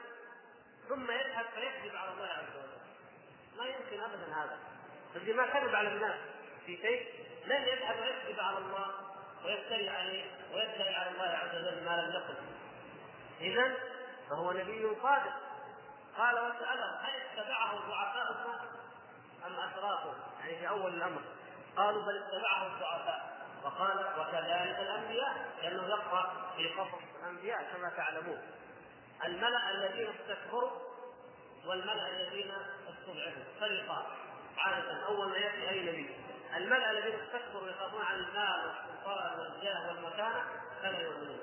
[0.90, 2.80] ثم يذهب فيكذب على الله عز وجل.
[3.58, 4.58] ما يمكن ابدا هذا.
[5.16, 6.20] الذي ما كذب على الناس
[6.66, 8.92] في شيء لن يذهب ويكذب على الله
[9.46, 12.36] ويفتري عليه ويدعي على الله عز وجل ما لم يقل.
[13.42, 13.76] اذا
[14.30, 15.34] فهو نبي صادق.
[16.18, 18.60] قال وسألهم هل اتبعه الناس
[19.48, 21.22] أم أشرافه؟ يعني في أول الأمر.
[21.78, 23.40] قالوا بل اتبعه الضعفاء.
[23.64, 28.42] وقال وكذلك الأنبياء لأنه يقرأ في قصص الأنبياء كما تعلمون.
[29.26, 30.72] الملأ الذين استكبروا
[31.66, 32.52] والملأ الذين
[32.90, 33.44] استضعفوا.
[33.60, 34.04] فريقان
[34.58, 36.16] عادة أول ما يأتي أي نبي.
[36.56, 40.44] الملأ الذين استكبروا يخافون عن المال والسلطان والجاه والمكانة
[40.82, 41.40] فلا يؤمنون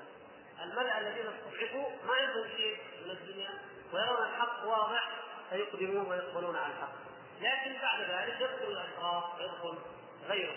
[0.63, 3.49] الملأ الذين استضعفوا ما عندهم شيء من الدنيا
[3.93, 5.09] ويرون الحق واضح
[5.49, 6.93] فيقدمون ويقبلون على الحق.
[7.41, 9.77] لكن بعد ذلك يدخل الأشراف ويدخل
[10.27, 10.55] غيره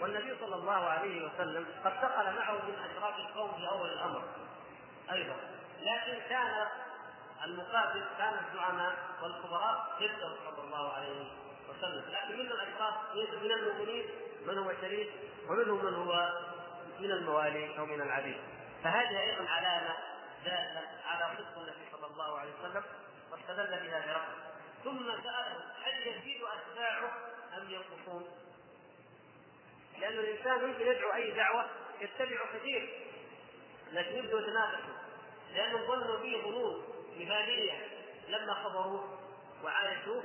[0.00, 4.22] والنبي صلى الله عليه وسلم قد دخل معه من أشراف القوم في أول الأمر.
[5.12, 5.36] أيضا.
[5.80, 6.66] لكن كان
[7.44, 11.24] المقابل كان الزعماء والكبراء ضده صلى الله عليه
[11.68, 12.04] وسلم.
[12.10, 12.94] لكن من الاشراف
[13.42, 14.04] من المؤمنين
[14.46, 15.08] من هو شريف
[15.48, 16.32] ومنهم من هو
[16.98, 18.36] من الموالي أو من العبيد.
[18.84, 19.96] فهذه أيضا علامة
[20.44, 22.82] دالة على صدق النبي صلى الله عليه وسلم
[23.32, 24.38] واستدل بها برقم
[24.84, 27.12] ثم سأله هل يزيد أتباعه
[27.58, 28.28] أم ينقصون؟
[29.98, 31.66] لأن الإنسان يمكن يدعو أي دعوة
[32.00, 33.04] يتبع كثير
[33.92, 34.97] لكن يبدو يتنافسوا
[35.54, 36.84] لانهم ظنوا به ظنون
[37.16, 37.72] مثاليه
[38.28, 39.18] لما خبروه
[39.64, 40.22] وعايشوه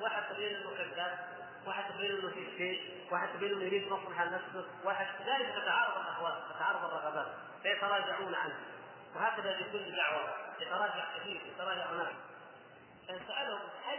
[0.00, 1.18] واحد تبين إنه كذاب
[1.66, 6.48] واحد تبين إنه في شيء واحد تبين إنه يريد مصلحة لنفسه واحد ذلك تتعارض الاهواء
[6.54, 7.26] تتعارض الرغبات
[7.62, 8.58] فيتراجعون عنه.
[9.14, 12.14] وهكذا في كل دعوه يتراجع كثير يتراجع ناس
[13.04, 13.98] فسالهم هل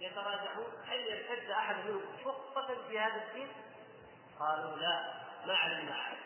[0.00, 3.48] يتراجعون؟ هل يرتد أحد منهم خطه في هذا الدين؟
[4.40, 5.14] قالوا لا
[5.46, 5.92] ما علمنا.
[5.92, 6.16] احد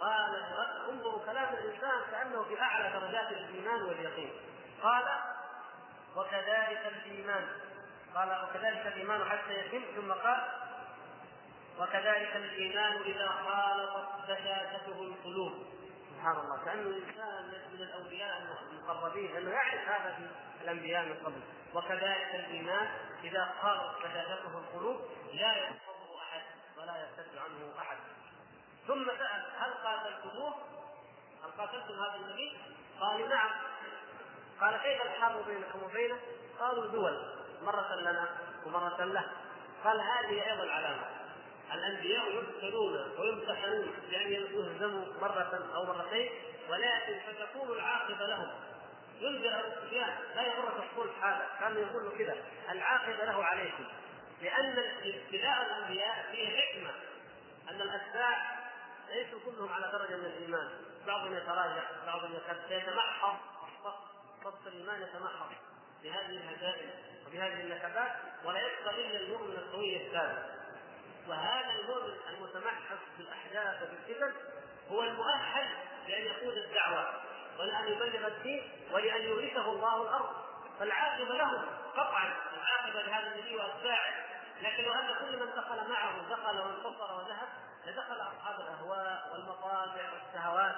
[0.00, 0.44] قال
[0.90, 4.32] انظروا كلام الإنسان كأنه في أعلى درجات الإيمان واليقين.
[4.82, 5.04] قال
[6.16, 7.48] وكذلك الإيمان.
[8.14, 10.42] قال وكذلك الإيمان حتى يتم ثم قال
[11.78, 15.66] وكذلك الإيمان إذا خالطت بشاشته القلوب.
[16.10, 16.64] سبحان الله.
[16.64, 20.16] كانه الإنسان من الأولياء المقربين لأنه يعرف هذا
[20.58, 21.40] في الأنبياء من قبل.
[21.74, 22.88] وكذلك الإيمان
[23.24, 25.00] إذا خالطت بشاشته القلوب
[25.32, 26.42] لا يحفظه أحد
[26.78, 27.96] ولا يرتد عنه أحد.
[30.26, 30.54] قاتلتموه؟
[31.44, 32.58] هل قاتلتم هذا النبي؟
[33.00, 33.50] قالوا نعم.
[34.60, 36.18] قال كيف الحرب بينكم وبينه؟
[36.60, 38.28] قالوا دول مرة لنا
[38.66, 39.24] ومرة له.
[39.84, 41.06] قال هذه أيضا علامة.
[41.72, 46.30] الأنبياء يبتلون ويمتحنون بأن يهزموا مرة أو مرتين
[46.68, 48.50] ولكن فتكون العاقبة لهم.
[49.20, 51.48] ينذر أبو سفيان لا يغرك الصلح هذا.
[51.60, 52.36] كان يقول له كذا
[52.70, 53.84] العاقبة له عليكم
[54.42, 56.90] لأن ابتلاء الأنبياء فيه حكمة.
[57.70, 58.65] أن الأتباع
[59.08, 60.68] ليسوا كلهم على درجة من الإيمان.
[61.06, 62.34] بعضهم يتراجع بعضهم
[62.70, 63.36] يتمحض
[64.44, 65.50] صف الإيمان يتمحض
[66.02, 66.90] بهذه الهزائم
[67.26, 68.12] وبهذه النكبات
[68.44, 70.56] ولا يبقى إلا المؤمن القوي الثابت.
[71.28, 74.32] وهذا المؤمن المتمحص بالأحداث وبالفتن
[74.90, 75.68] هو المؤهل
[76.08, 77.20] لأن يقود الدعوة
[77.58, 80.36] ولأن يبلغ الدين ولأن يورثه الله الأرض.
[80.78, 81.64] فالعاقبة له
[81.96, 84.26] قطعا العاقبة لهذا النبي وأتباعه.
[84.62, 87.48] لكن لو ان كل من دخل معه دخل وانتصر وذهب
[87.86, 90.76] لدخل أصحاب الأهواء والمطالع والشهوات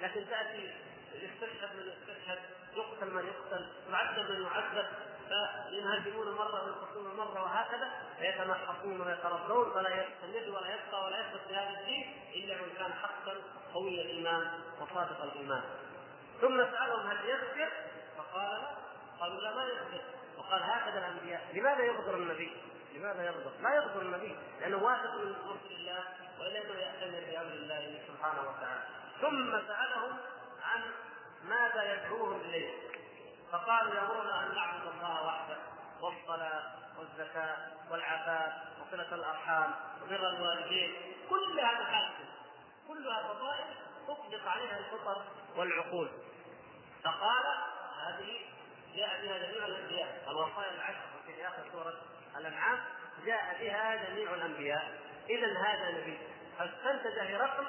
[0.00, 0.74] لكن تأتي
[1.14, 2.38] يستشهد من يستشهد
[2.76, 4.86] يقتل من يقتل يعذب من يعذب
[5.28, 11.80] فينهزمون مرة وينتصرون مرة وهكذا فيتمحصون ويتربون فلا يستمر ولا يبقى ولا يثبت في هذا
[11.80, 13.34] الدين إلا من كان حقا
[13.74, 15.62] قوي الإيمان وصادق الإيمان
[16.40, 17.72] ثم سألهم هل يغفر؟
[18.18, 18.68] فقال لا
[19.20, 20.00] قالوا لا ما يغفر
[20.38, 22.56] وقال هكذا الأنبياء لماذا يغفر النبي؟
[22.94, 26.04] لماذا يغضب؟ لا يغضب النبي لأنه واثق من مرسل الله
[26.40, 28.82] والا انه يأتمر بامر الله سبحانه وتعالى.
[29.20, 30.16] ثم سألهم
[30.62, 30.82] عن
[31.44, 32.88] ماذا يدعوهم إليه.
[33.52, 35.56] فقالوا يأمرنا أن نعبد الله وحده
[36.00, 36.62] والصلاة
[36.98, 37.56] والزكاة
[37.90, 40.94] والعفاف وصلة الأرحام وبر الوالدين.
[41.30, 42.28] كلها محاسن
[42.88, 43.66] كلها فضائل
[44.08, 45.22] تطلق عليها الفطر
[45.56, 46.08] والعقول.
[47.04, 47.44] فقال
[48.06, 48.40] هذه
[48.96, 50.24] جاء بها جميع الأنبياء.
[50.28, 51.94] الوصايا العشر في آخر سورة
[52.36, 52.78] الأنعام
[53.26, 55.07] جاء بها جميع الأنبياء.
[55.28, 56.18] اذا هذا نبي.
[56.58, 57.66] فاستنتج هرقل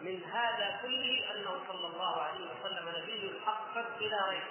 [0.00, 4.42] من هذا كله أنه صلى الله عليه وسلم نبي حقا بلا ريب.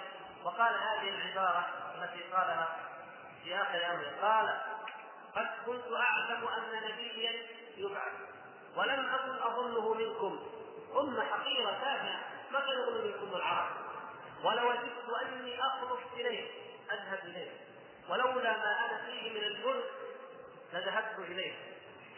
[0.44, 2.76] وقال هذه العبارة التي قالها
[3.44, 4.60] في اخر امره قال
[5.36, 7.32] قد كنت أعلم أن نبيا
[7.76, 8.12] يبعث
[8.76, 10.40] ولم أكن أظنه منكم.
[10.96, 12.20] امه حقيرة تافهه
[12.52, 13.70] ما كان يظن منكم العرب؟
[14.44, 16.50] ولوددت أني أخلص اليه
[16.92, 17.50] أذهب اليه
[18.08, 19.84] ولولا ما أنا فيه من الملك
[20.72, 21.52] لذهبت اليه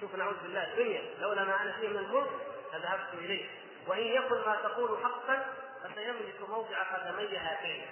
[0.00, 2.30] شوف نعوذ بالله الدنيا لولا ما أنا فيه من الملك
[2.74, 3.46] لذهبت إليه.
[3.86, 5.46] وإن يكن ما تقول حقا
[5.82, 7.86] فسيملك موضع قدمي هاتين.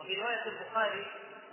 [0.00, 1.06] وفي رواية البخاري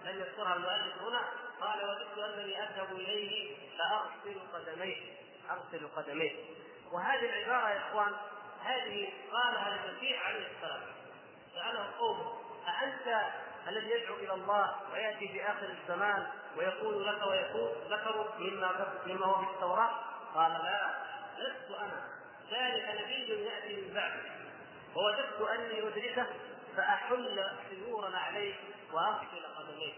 [0.05, 1.21] لم يذكرها المؤلف هنا
[1.61, 4.97] قال وددت أنني أذهب إليه فأغسل قدميه.
[5.49, 6.35] أغسل قدميه.
[6.91, 8.13] وهذه العبارة يا إخوان
[8.63, 10.81] هذه قالها المسيح عليه السلام.
[11.53, 13.31] سأله قومه أأنت
[13.67, 19.45] الذي يدعو إلى الله ويأتي في آخر الزمان ويقول لك ويقول ذكروا مما مما هو
[19.45, 19.91] في التوراة.
[20.35, 20.93] قال لا
[21.37, 22.09] لست أنا.
[22.51, 24.29] ذلك نبي يأتي من بعدي.
[24.95, 26.27] ووجدت أني أدركه
[26.77, 28.55] فأحل سيورا عليه
[28.93, 29.93] وأغسل قدميه.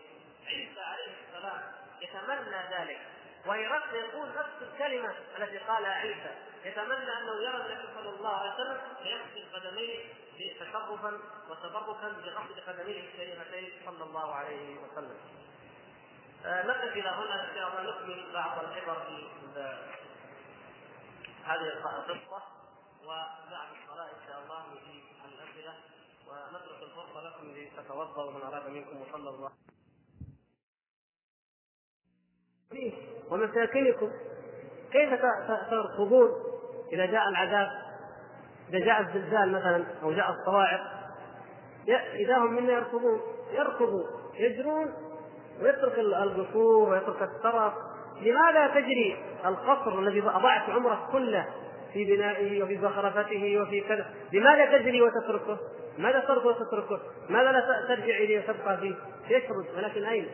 [0.48, 1.62] عيسى عليه السلام
[2.02, 3.00] يتمنى ذلك.
[3.46, 6.36] وهرقل يقول نفس الكلمة التي قالها عيسى.
[6.66, 10.00] يتمنى أنه يرى النبي صلى الله عليه وسلم فيغسل قدميه
[10.60, 15.18] تشرفا وتبركا بغسل قدميه الشريفتين صلى الله عليه وسلم.
[16.46, 19.32] آه نقف إلى هنا ان شاء الله نكمل بعض العبر في
[21.46, 22.44] هذه القصة
[23.04, 25.74] وبعد الصلاة إن شاء الله نجيب الأسئلة
[26.28, 29.52] ونترك الفرصة لكم لتتوضأوا من أراد منكم وصلى الله.
[33.30, 34.12] ومساكنكم.
[34.92, 35.22] كيف
[35.70, 36.30] تركضون
[36.94, 37.70] إذا جاء العذاب؟
[38.70, 41.02] إذا جاء الزلزال مثلا أو جاء الصواعق
[42.14, 45.11] إذا هم منا يركضون يركضوا يجرون
[45.62, 47.74] ويترك القصور ويترك الترف
[48.22, 51.48] لماذا تجري القصر الذي اضعت عمرك كله
[51.94, 55.58] في بنائه وفي زخرفته وفي كذا لماذا تجري وتتركه؟
[55.98, 58.96] ماذا ترك وتتركه؟ ماذا لا ترجع إليه وتبقى فيه؟
[59.30, 60.28] يشرد ولكن أين؟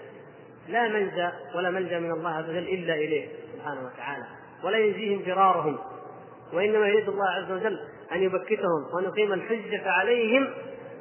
[0.68, 4.26] لا منجا ولا ملجا من الله عز وجل إلا إليه سبحانه وتعالى
[4.64, 5.78] ولا ينجيهم فرارهم
[6.54, 7.80] وإنما يريد الله عز وجل
[8.12, 10.50] أن يبكتهم وأن يقيم الحجة عليهم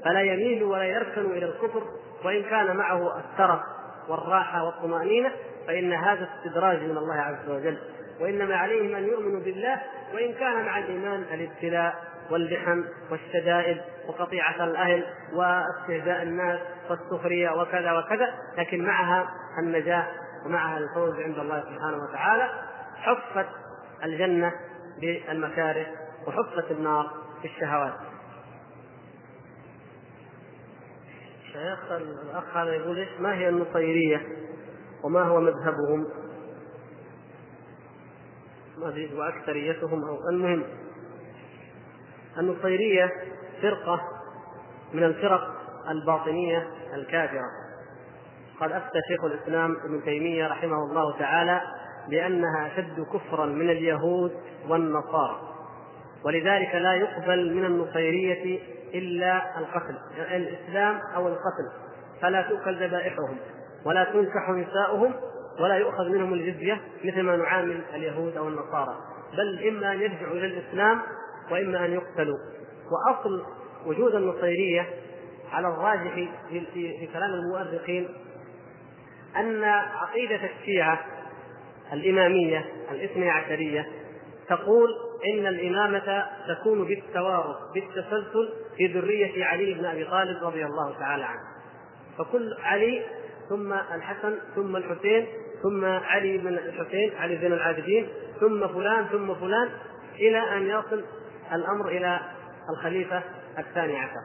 [0.04, 1.82] فلا يميلوا ولا يركنوا إلى الكفر
[2.24, 3.60] وإن كان معه الترف
[4.08, 5.32] والراحة والطمأنينة
[5.66, 7.78] فإن هذا استدراج من الله عز وجل.
[8.20, 9.80] وإنما عليهم أن يؤمنوا بالله
[10.14, 11.94] وإن كان مع الإيمان الابتلاء
[12.30, 20.06] واللحم والشدائد وقطيعة الأهل واستهزاء الناس والسخرية وكذا وكذا لكن معها النجاة
[20.46, 22.48] ومعها الفوز عند الله سبحانه وتعالى
[22.96, 23.46] حفت
[24.04, 24.52] الجنة
[25.00, 25.86] بالمكاره
[26.26, 27.10] وحفت النار
[27.42, 27.94] بالشهوات.
[31.56, 34.22] شيخ الأخ هذا يقول ما هي النصيرية
[35.04, 36.06] وما هو مذهبهم؟
[38.78, 40.64] ما ادري واكثريتهم أو المهم
[42.38, 43.12] النصيرية
[43.62, 44.00] فرقة
[44.92, 45.56] من الفرق
[45.90, 47.46] الباطنية الكافرة.
[48.60, 51.60] قد أفتى شيخ الإسلام ابن تيمية رحمه الله تعالى
[52.08, 54.32] بأنها أشد كفرا من اليهود
[54.68, 55.40] والنصارى
[56.24, 61.86] ولذلك لا يقبل من النصيرية إلا القتل يعني الإسلام أو القتل.
[62.22, 63.36] فلا تؤكل ذبائحهم
[63.84, 65.14] ولا تنكح نساؤهم
[65.60, 68.96] ولا يؤخذ منهم الجزية مثل ما نعامل اليهود أو النصارى.
[69.32, 71.00] بل إما أن يرجعوا إلى الإسلام
[71.50, 72.38] وإما أن يقتلوا.
[72.90, 73.44] وأصل
[73.86, 74.86] وجود النصيرية
[75.52, 76.14] على الراجح
[76.48, 78.08] في, كلام المؤرخين
[79.36, 81.00] أن عقيدة الشيعة
[81.92, 83.88] الإمامية الإثني عشرية
[84.48, 84.88] تقول
[85.24, 91.40] إن الإمامة تكون بالتوارث بالتسلسل في ذرية علي بن أبي طالب رضي الله تعالى عنه.
[92.18, 93.02] فكل علي
[93.48, 95.26] ثم الحسن ثم الحسين
[95.62, 98.08] ثم علي بن الحسين علي بن العابدين
[98.40, 99.68] ثم فلان ثم فلان
[100.14, 101.04] إلى أن يصل
[101.52, 102.20] الأمر إلى
[102.70, 103.22] الخليفة
[103.58, 104.20] الثاني عشر.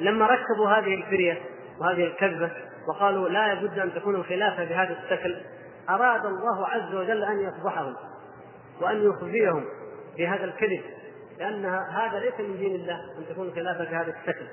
[0.00, 1.38] لما ركبوا هذه الفرية
[1.80, 2.50] وهذه الكذبة
[2.88, 5.36] وقالوا لا بد أن تكون الخلافة بهذا الشكل
[5.90, 7.94] أراد الله عز وجل أن يفضحهم
[8.80, 9.64] وأن يخزيهم.
[10.18, 10.82] بهذا الكذب
[11.38, 14.46] لأن هذا ليس من دين الله أن تكون الخلافه بهذا الشكل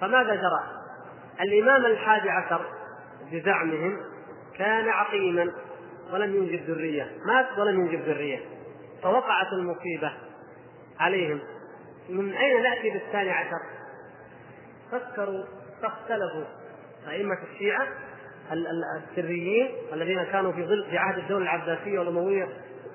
[0.00, 0.82] فماذا جرى؟
[1.40, 2.66] الإمام الحادي عشر
[3.32, 4.00] بزعمهم
[4.58, 5.52] كان عقيما
[6.12, 8.40] ولم ينجب ذرية مات ولم ينجب ذرية
[9.02, 10.12] فوقعت المصيبة
[11.00, 11.40] عليهم
[12.08, 13.60] من أين نأتي بالثاني عشر؟
[14.92, 15.44] فكروا
[15.82, 16.44] فاختلفوا
[17.08, 17.86] أئمة الشيعة
[18.52, 22.48] السريين الذين كانوا في ظل في عهد الدولة العباسية والأموية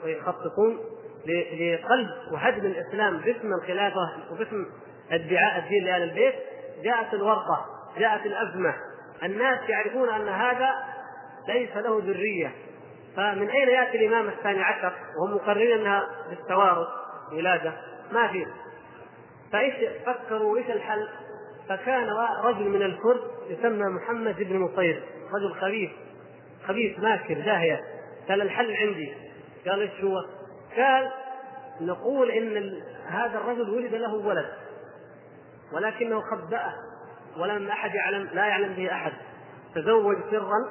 [0.04, 0.80] ويخططون
[1.28, 4.66] لقلب وهدم الإسلام باسم الخلافة وباسم
[5.12, 6.36] ادعاء الدين لآل البيت
[6.84, 7.66] جاءت الورطة
[7.98, 8.76] جاءت الأزمة.
[9.24, 10.70] الناس يعرفون أن هذا
[11.48, 12.52] ليس له ذرية.
[13.16, 16.88] فمن أين يأتي الإمام الثاني عشر؟ وهم مقررين أنها بالتوارث
[17.32, 17.74] ولادة.
[18.12, 18.46] ما في.
[19.52, 19.74] فإيش
[20.06, 21.08] فكروا؟ إيش الحل؟
[21.70, 22.10] فكان
[22.44, 25.90] رجل من الكرد يسمى محمد بن مصير رجل خبيث
[26.68, 27.82] خبيث ماكر داهيه
[28.30, 29.14] قال الحل عندي.
[29.68, 30.37] قال إيش هو؟
[30.78, 31.12] قال
[31.82, 34.46] نقول إن هذا الرجل ولد له ولد
[35.74, 36.74] ولكنه خبأه
[37.38, 39.12] ولم أحد يعلم لا يعلم به أحد.
[39.76, 40.70] تزوج سرا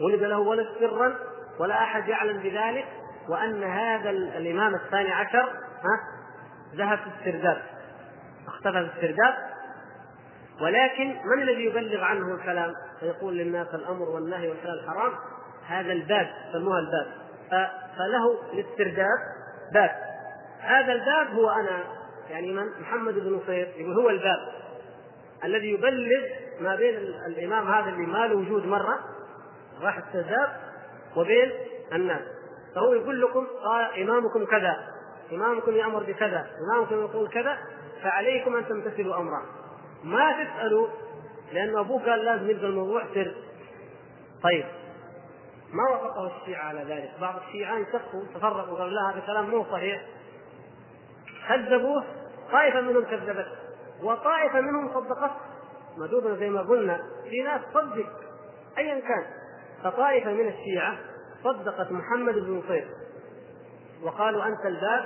[0.00, 1.14] ولد له ولد سرا
[1.58, 2.86] ولا أحد يعلم بذلك
[3.28, 5.48] وأن هذا الإمام الثاني عشر
[5.82, 6.00] ها
[6.74, 7.62] ذهب في السرداب
[8.46, 9.34] اختفى في السرداب.
[10.60, 15.12] ولكن من الذي يبلغ عنه الكلام؟ فيقول للناس الأمر والنهي والحلال حرام
[15.66, 17.06] هذا الباب سموها الباب.
[17.98, 19.35] فله الاسترداد
[19.72, 19.90] باب.
[20.60, 21.84] هذا الباب هو أنا
[22.30, 24.38] يعني من؟ محمد بن نصير يقول هو الباب
[25.44, 26.26] الذي يبلغ
[26.60, 26.94] ما بين
[27.26, 28.98] الإمام هذا اللي ما له وجود مرة
[29.82, 30.48] راح السرداب
[31.16, 31.50] وبين
[31.92, 32.22] الناس.
[32.74, 34.76] فهو يقول لكم قال إمامكم كذا
[35.32, 37.58] إمامكم يأمر بكذا إمامكم يقول كذا
[38.02, 39.42] فعليكم أن تمتثلوا امره
[40.04, 40.88] ما تسألوا
[41.52, 43.34] لأن ابوه قال لازم يبقى الموضوع سر.
[44.42, 44.64] طيب.
[45.72, 47.10] ما وافقه الشيعة على ذلك.
[47.20, 50.02] بعض الشيعة انشقوا تفرقوا وقالوا لا هذا كلام مو صحيح.
[51.48, 52.04] كذبوه
[52.52, 53.46] طائفة منهم كذبت
[54.02, 55.30] وطائفة منهم صدقته.
[55.96, 57.00] ما زي ما قلنا
[57.30, 58.12] في ناس تصدق
[58.78, 59.26] أيا كان.
[59.84, 60.98] فطائفة من الشيعة
[61.44, 62.88] صدقت محمد بن نصير.
[64.02, 65.04] وقالوا أنت الباب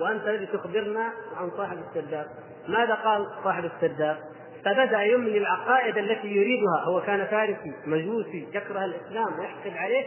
[0.00, 2.26] وأنت الذي تخبرنا عن صاحب السرداب
[2.68, 4.16] ماذا قال صاحب السرداب
[4.64, 6.80] فبدأ يملي العقائد التي يريدها.
[6.84, 10.04] هو كان فارسي مجوسي يكره الإسلام ويحقد عليه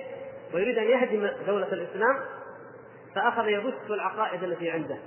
[0.54, 2.20] ويريد أن يهدم دولة الإسلام
[3.16, 4.98] فأخذ يبث العقائد التي عنده.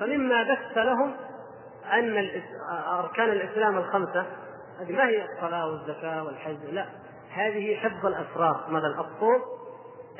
[0.00, 1.14] فمما بث لهم
[1.92, 2.30] أن
[2.98, 4.26] أركان الإسلام الخمسة
[4.80, 6.86] هذه ما هي الصلاة والزكاة والحج لا
[7.30, 8.64] هذه حفظ الأسرار.
[8.68, 9.42] مثلا الصوم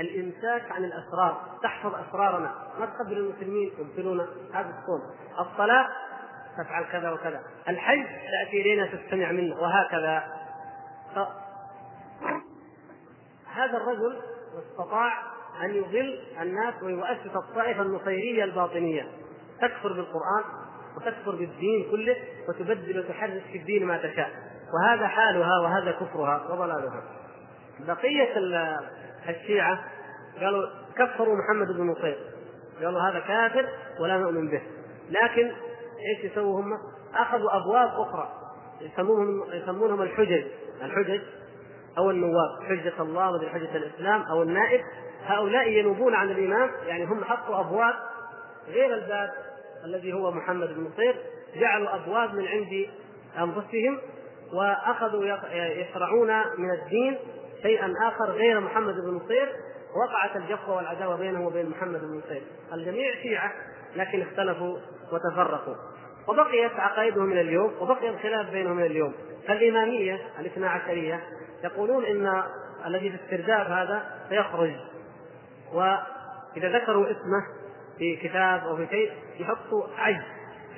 [0.00, 2.54] الإمساك عن الأسرار تحفظ أسرارنا.
[2.80, 4.20] ما تخبر المسلمين يبطلون
[4.54, 5.00] هذا الصوم.
[5.40, 5.88] الصلاة
[6.58, 7.40] تفعل كذا وكذا.
[7.68, 10.24] الحج تأتي إلينا تستمع منا وهكذا.
[11.14, 11.18] ف...
[13.54, 14.16] هذا الرجل
[14.58, 15.12] استطاع
[15.64, 19.06] أن يضل الناس ويؤسس الطائفة النصيرية الباطنية.
[19.60, 20.44] تكفر بالقرآن
[20.96, 22.16] وتكفر بالدين كله
[22.48, 24.30] وتبدل وتحرك في الدين ما تشاء.
[24.74, 27.02] وهذا حالها وهذا كفرها وضلالها.
[27.80, 28.34] بقية
[29.28, 29.84] الشيعة
[30.40, 32.18] قالوا كفروا محمد بن نصير.
[32.82, 33.68] قالوا هذا كافر
[34.00, 34.62] ولا نؤمن به.
[35.10, 35.52] لكن
[36.08, 36.72] إيش يسووا هم؟
[37.14, 38.28] أخذوا أبواب أخرى.
[38.80, 40.44] يسمونهم يسمونهم الحجج.
[40.82, 41.20] الحجج
[41.98, 42.62] أو النواب.
[42.68, 44.80] حجة الله وذي حجة الإسلام أو النائب.
[45.24, 46.70] هؤلاء ينوبون عن الإمام.
[46.86, 47.94] يعني هم حطوا أبواب
[48.68, 49.30] غير الباب
[49.84, 51.16] الذي هو محمد بن نصير.
[51.54, 52.86] جعلوا أبواب من عند
[53.38, 53.98] أنفسهم
[54.52, 57.18] وأخذوا يشرعون من الدين
[57.62, 59.48] شيئا آخر غير محمد بن نصير.
[60.04, 62.42] وقعت الجفوة والعداوة بينه وبين محمد بن نصير.
[62.72, 63.52] الجميع شيعة
[63.96, 64.78] لكن اختلفوا
[65.12, 65.74] وتفرقوا.
[66.28, 69.14] وبقيت عقائدهم إلى اليوم وبقي الخلاف بينهم إلى اليوم.
[69.48, 71.20] فالإمامية الاثنا عشرية
[71.64, 72.42] يقولون إن
[72.86, 74.74] الذي في السرداب هذا سيخرج.
[75.72, 77.46] وإذا ذكروا اسمه
[77.98, 80.20] في كتاب أو في شيء يحطوا عج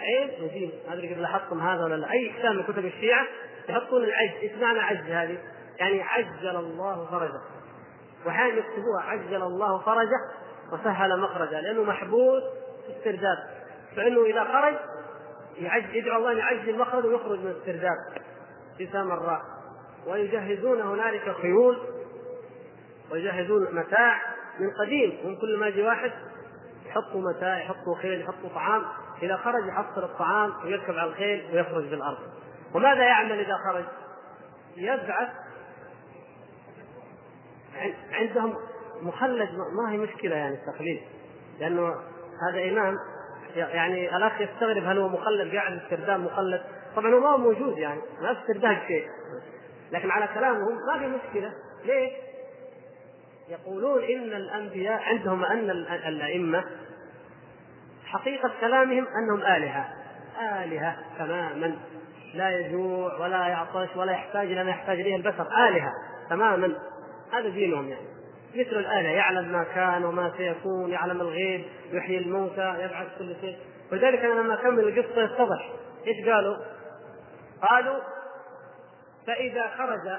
[0.01, 2.13] عين وجيم ما أدري لاحظتم هذا ولا لا.
[2.13, 3.27] أي كتاب من كتب الشيعة
[3.69, 5.39] يحطون العج إيش معنى عج هذه؟
[5.79, 7.41] يعني عجل الله فرجه.
[8.27, 10.21] وأحيانا يكتبوها عجل الله فرجه
[10.73, 12.43] وسهل مخرجه لأنه محبوس
[12.87, 13.39] في السرداب
[13.97, 14.75] فإنه إذا خرج
[15.93, 17.97] يدعو الله أن يعجل مخرجه ويخرج من السرداب
[18.79, 19.43] تسع مرات
[20.07, 21.79] ويجهزون هنالك خيول
[23.11, 24.21] ويجهزون متاع
[24.61, 25.19] من قديم.
[25.25, 26.13] من كل ما يجي واحد
[26.87, 28.83] يحطوا متاع يحطوا خيل يحطوا طعام.
[29.23, 32.19] إذا خرج يحصل الطعام ويركب على الخيل ويخرج في الأرض.
[32.75, 33.85] وماذا يعمل إذا خرج؟
[34.77, 35.29] يبعث
[38.13, 38.57] عندهم
[39.03, 39.49] مخلد
[39.83, 41.01] ما هي مشكلة يعني التخليد؟
[41.61, 41.95] لأنه
[42.49, 42.97] هذا إمام
[43.57, 46.63] يعني الأخ يستغرب هل هو مخلد قاعد استرداد مخلد
[46.97, 49.07] طبعا هو ما هو موجود يعني ما استرداد شيء.
[49.93, 51.53] لكن على كلامهم ما في مشكلة.
[51.85, 52.13] ليه؟
[53.49, 55.71] يقولون إن الأنبياء عندهم أن
[56.07, 56.65] الأئمة
[58.07, 59.89] حقيقة كلامهم أنهم آلهة.
[60.41, 61.77] آلهة تماما.
[62.35, 65.47] لا يجوع ولا يعطش ولا يحتاج إلى ما يحتاج إليه البشر.
[65.69, 65.93] آلهة
[66.31, 66.79] تماما.
[67.33, 68.12] هذا دينهم يعني.
[68.55, 73.59] مثل الآلة يعلم ما كان وما سيكون يعلم الغيب يحيي الموتى يبعث كل شيء
[73.93, 75.73] ولذلك أنا لما أكمل القصة يتضح
[76.07, 76.57] إيش قالوا؟
[77.63, 77.99] قالوا
[79.27, 80.19] فإذا خرج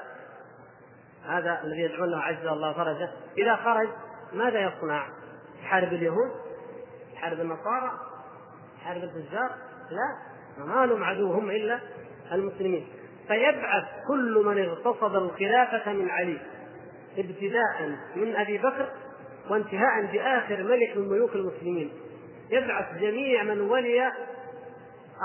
[1.25, 3.89] هذا الذي يدعون له عز الله فرجه إذا خرج
[4.33, 5.07] ماذا يصنع؟
[5.63, 6.31] يحارب اليهود؟
[7.13, 7.91] يحارب النصارى؟
[8.81, 9.49] يحارب الفجار؟
[9.91, 10.17] لا
[10.57, 11.79] ما لهم عدوهم إلا
[12.31, 12.87] المسلمين
[13.27, 16.39] فيبعث كل من اغتصب الخلافة من علي
[17.17, 18.89] ابتداء من أبي بكر
[19.49, 21.91] وانتهاء بآخر ملك من ملوك المسلمين.
[22.51, 24.11] يبعث جميع من ولي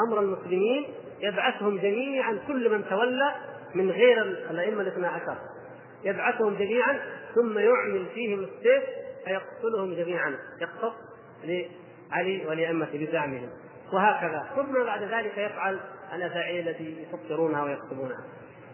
[0.08, 0.86] أمر المسلمين
[1.20, 3.34] يبعثهم جميعا كل من تولى
[3.74, 5.36] من غير الأئمة الاثنى عشر.
[6.04, 7.00] يبعثهم جميعا
[7.34, 8.82] ثم يعمل فيهم السيف
[9.24, 10.38] فيقتلهم جميعا.
[10.60, 10.94] يقتص
[11.44, 13.48] لعلي ولأئمته بزعمهم.
[13.92, 14.50] وهكذا.
[14.56, 15.80] ثم بعد ذلك يفعل
[16.14, 18.24] الأفاعيل التي يفكرونها ويكتبونها.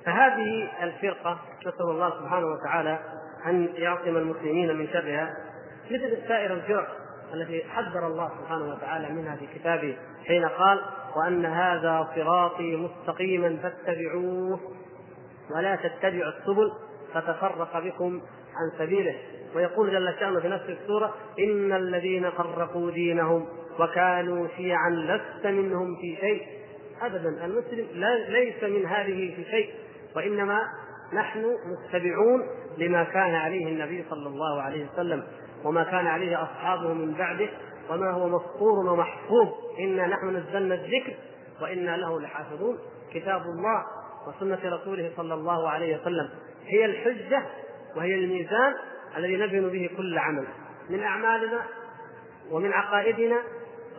[0.07, 2.99] فهذه الفرقة نسأل الله سبحانه وتعالى
[3.47, 5.37] أن يعصم المسلمين من شرها
[5.91, 6.89] مثل سائر الفرق
[7.35, 9.97] التي حذر الله سبحانه وتعالى منها في كتابه
[10.27, 10.81] حين قال
[11.17, 14.61] وأن هذا صراطي مستقيما فاتبعوه
[15.57, 16.73] ولا تتبعوا السبل
[17.15, 18.21] فتفرق بكم
[18.55, 19.15] عن سبيله.
[19.55, 23.47] ويقول جل شأنه في نفس السورة إن الذين فرقوا دينهم
[23.81, 26.43] وكانوا شيعا لست منهم في شيء.
[27.03, 27.87] أبدا المسلم
[28.29, 29.71] ليس من هذه في شيء.
[30.17, 30.61] وإنما
[31.13, 32.47] نحن متبعون
[32.79, 35.25] لما كان عليه النبي صلى الله عليه وسلم
[35.65, 37.49] وما كان عليه أصحابه من بعده
[37.91, 39.49] وما هو مسطور ومحفوظ.
[39.79, 41.15] إنا نحن نزلنا الذكر
[41.63, 42.79] وإنا له لحافظون.
[43.13, 43.85] كتاب الله
[44.29, 46.29] وسنة رسوله صلى الله عليه وسلم
[46.67, 47.43] هي الحجة
[47.97, 48.75] وهي الميزان
[49.17, 50.47] الذي نبين به كل عمل.
[50.91, 51.63] من أعمالنا
[52.51, 53.37] ومن عقائدنا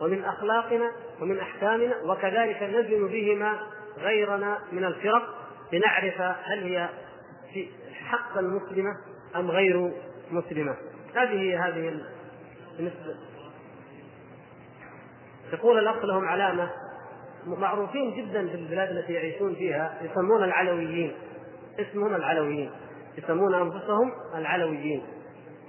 [0.00, 0.90] ومن أخلاقنا
[1.22, 3.60] ومن أحكامنا وكذلك نزن بهما
[3.98, 5.45] غيرنا من الفرق.
[5.72, 6.88] لنعرف هل هي
[7.52, 8.96] في حقا مسلمة
[9.36, 9.92] أم غير
[10.30, 10.76] مسلمة.
[11.14, 12.00] هذه هذه
[12.76, 13.16] بالنسبة
[15.52, 16.70] يقول الأخ لهم علامة.
[17.46, 21.12] معروفين جدا في البلاد التي يعيشون فيها يسمون العلويين.
[21.80, 22.70] اسمهم العلويين.
[23.18, 25.02] يسمون أنفسهم العلويين.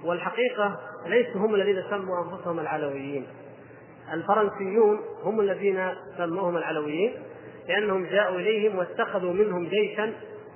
[0.04, 3.26] والحقيقة ليسوا هم الذين سموا أنفسهم العلويين.
[4.12, 7.14] الفرنسيون هم الذين سموهم العلويين.
[7.68, 10.12] لأنهم جاءوا إليهم واتخذوا منهم جيشا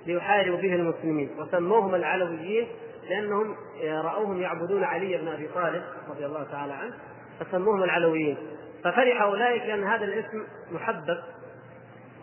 [0.06, 1.30] ليحاربوا به المسلمين.
[1.38, 2.66] وسموهم العلويين
[3.10, 6.94] لأنهم رأوهم يعبدون علي بن أبي طالب رضي الله تعالى عنه
[7.40, 8.36] فسموهم العلويين.
[8.84, 11.18] ففرح أولئك لأن هذا الاسم محبب.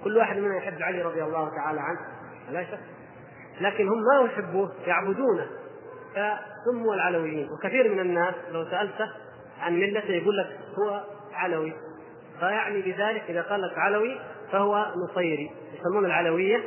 [0.04, 2.00] كل واحد منهم يحب علي رضي الله تعالى عنه
[2.52, 2.80] لا شك.
[3.62, 5.48] لكن هم ما يحبوه يعبدونه.
[6.12, 7.50] فسموا العلويين.
[7.52, 9.08] وكثير من الناس لو سألته
[9.60, 11.74] عن ملته يقول لك هو علوي.
[12.40, 14.20] فيعني بذلك إذا قال لك علوي
[14.52, 16.64] فهو نصيري يسمون العلوية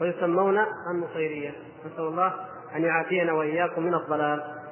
[0.00, 0.58] ويسمون
[0.90, 1.54] النصيرية.
[1.86, 2.34] نسأل الله
[2.76, 4.62] أن يعافينا وإياكم من الضلال.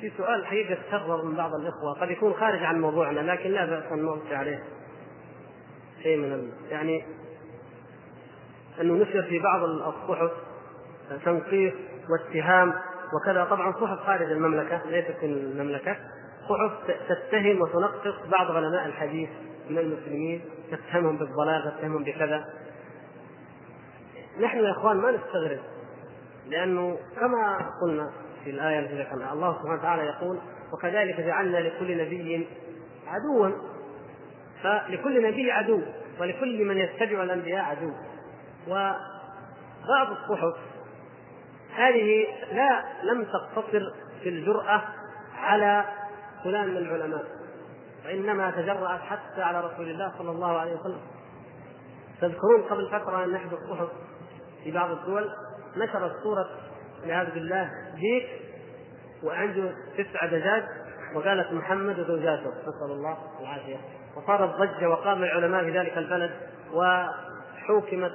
[0.00, 3.92] في سؤال حقيقة تكرر من بعض الإخوة قد يكون خارج عن موضوعنا لكن لا بأس
[3.92, 4.62] أن نوصي عليه.
[6.02, 6.50] شيء من ال...
[6.70, 7.04] يعني
[8.80, 10.30] أنه نشر في بعض الصحف
[11.24, 11.72] تنقيص
[12.10, 12.74] واتهام
[13.14, 13.44] وكذا.
[13.44, 15.96] طبعا صحف خارج المملكة ليست في المملكة
[16.48, 16.72] صحف
[17.08, 19.28] تتهم وتنقص بعض علماء الحديث
[19.70, 22.44] من المسلمين تتهمهم بالضلال تتهمهم بكذا.
[24.40, 25.60] نحن يا إخوان ما نستغرب
[26.48, 28.10] لأنه كما قلنا
[28.44, 30.38] في الآية التي ذكرنا الله سبحانه وتعالى يقول
[30.72, 32.48] وكذلك جعلنا لكل نبي
[33.06, 33.48] عدوا.
[34.62, 35.80] فلكل نبي عدو
[36.20, 37.92] ولكل من يتبع الأنبياء عدو.
[38.68, 40.71] وبعض الصحف
[41.74, 43.92] هذه لا لم تقتصر
[44.22, 44.82] في الجرأة
[45.36, 45.84] على
[46.44, 47.24] فلان من العلماء
[48.04, 51.00] وإنما تجرأت حتى على رسول الله صلى الله عليه وسلم.
[52.20, 53.88] تذكرون قبل فترة أن إحدى الصحف
[54.64, 55.30] في بعض الدول
[55.76, 56.46] نشرت صورة
[57.02, 58.28] والعياذ بالله ديك
[59.22, 60.62] وعنده تسعة دجاج
[61.14, 63.76] وقالت محمد وزوجاته نسأل الله العافية.
[64.16, 66.30] وصارت ضجة وقام العلماء في ذلك البلد
[66.72, 68.12] وحوكمت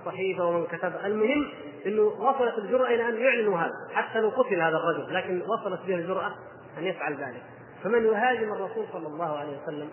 [0.00, 0.92] الصحيفة ومن كتب.
[1.04, 1.48] المهم
[1.86, 5.94] إنه وصلت الجرأة إلى أن يعلنوا هذا حتى لو قتل هذا الرجل لكن وصلت به
[5.94, 6.32] الجرأة
[6.78, 7.42] أن يفعل ذلك.
[7.84, 9.88] فمن يهاجم الرسول صلى الله عليه وسلم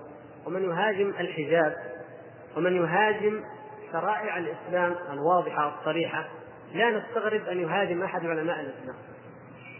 [0.45, 1.75] ومن يهاجم الحجاب
[2.57, 3.43] ومن يهاجم
[3.91, 6.27] شرائع الإسلام الواضحة والصريحة
[6.73, 8.95] لا نستغرب أن يهاجم أحد علماء الإسلام.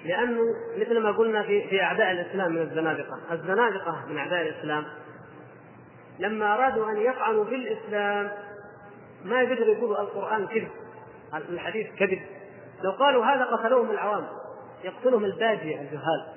[0.05, 0.41] لأنه
[0.78, 4.86] مثل ما قلنا في في أعداء الإسلام من الزنادقة، الزنادقة من أعداء الإسلام
[6.19, 8.32] لما أرادوا أن يطعنوا في الاسلام
[9.26, 10.70] ما يقدروا يقولوا القرآن كذب
[11.49, 12.20] الحديث كذب.
[12.84, 14.28] لو قالوا هذا قتلوهم العوام
[14.84, 16.28] يقتلهم البادية الجهال.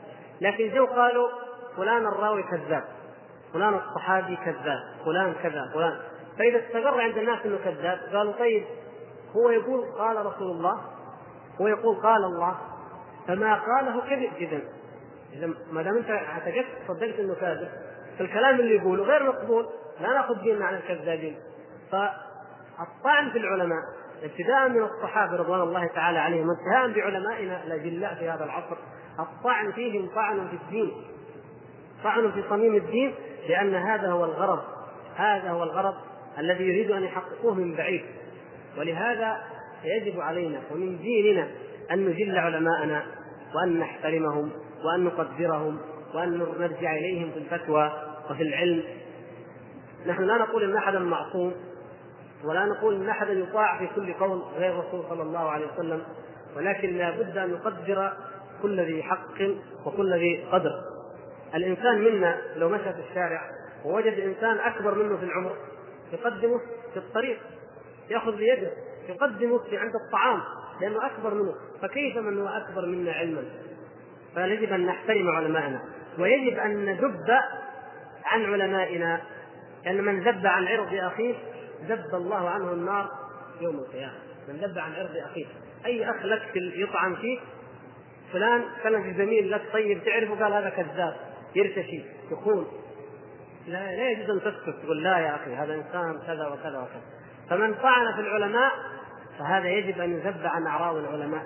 [0.40, 1.28] لكن جو قالوا
[1.76, 2.84] فلان الراوي كذاب
[3.52, 6.00] فلان الصحابي كذاب فلان كذا فلان.
[6.38, 8.64] فإذا استقر عند الناس أنه كذاب قالوا طيب
[9.36, 10.80] هو يقول قال رسول الله
[11.60, 12.58] هو يقول قال الله.
[13.28, 14.60] فما قاله كذب إذا
[15.32, 17.68] إذا ما دام أنت اعتقدت صدقت أنه كاذب.
[18.18, 19.66] فالكلام اللي يقوله غير مقبول
[20.00, 21.38] لا نأخذ ديننا عن الكذابين.
[22.80, 23.82] فالطعن في العلماء
[24.22, 28.76] ابتداء من الصحابة رضوان الله تعالى عليهم وانتهاء بعلمائنا الاجلاء في هذا العصر.
[29.20, 30.92] الطعن فيهم طعن في الدين
[32.04, 33.14] طعن في صميم الدين
[33.48, 34.62] لأن هذا هو الغرض
[35.16, 35.94] هذا هو الغرض
[36.38, 38.04] الذي يريد أن يحققوه من بعيد.
[38.78, 39.38] ولهذا
[39.84, 41.48] يجب علينا ومن ديننا
[41.90, 43.02] أن نجل علماءنا
[43.54, 44.50] وأن نحترمهم
[44.84, 45.78] وأن نقدرهم
[46.14, 47.92] وأن نرجع إليهم في الفتوى
[48.30, 48.82] وفي العلم.
[50.06, 51.54] نحن لا نقول إن احدا معصوم
[52.44, 56.02] ولا نقول إن أحدا يطاع في كل قول غير الرسول صلى الله عليه وسلم
[56.56, 58.12] ولكن لا بد أن نقدر
[58.62, 59.38] كل ذي حق
[59.86, 60.72] وكل ذي قدر.
[61.54, 63.50] الإنسان منا لو مشى في الشارع
[63.84, 65.56] ووجد إنسان أكبر منه في العمر
[66.12, 66.60] يقدمه
[66.92, 67.38] في الطريق
[68.10, 68.70] يأخذ بيده
[69.08, 70.40] يقدمه في عند الطعام
[70.80, 73.42] لأنه أكبر منه فكيف من هو أكبر منا علما؟
[74.34, 75.82] فيجب أن نحترم علماءنا
[76.18, 77.30] ويجب أن نذب
[78.24, 79.20] عن علمائنا
[79.84, 81.34] لأن من ذب عن عرض أخيه
[81.88, 83.08] ذب الله عنه النار
[83.60, 84.14] يوم القيامة.
[84.48, 85.46] من ذب عن عرض أخيه.
[85.86, 87.40] أي أخ لك يطعن فيك
[88.32, 91.16] فلان كان في زميل لك طيب تعرفه؟ قال هذا كذاب.
[91.54, 92.66] يرتشي يخون.
[93.66, 97.02] لا لا يجوز أن تسكت تقول لا يا أخي هذا إنسان كذا وكذا وكذا.
[97.50, 98.72] فمن طعن في العلماء
[99.38, 101.42] فهذا يجب أن يذب عن أعراض العلماء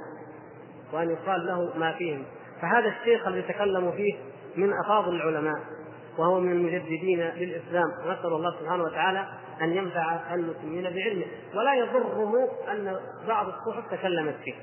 [0.93, 2.24] وأن يقال له ما فيهم.
[2.62, 4.14] فهذا الشيخ الذي تكلموا فيه
[4.57, 5.73] من أفاضل العلماء.
[6.18, 9.28] وهو من المجددين للإسلام نسأل الله سبحانه وتعالى
[9.62, 11.26] أن ينفع المسلمين بعلمه.
[11.54, 14.54] ولا يضره أن بعض الصحف تكلمت فيه.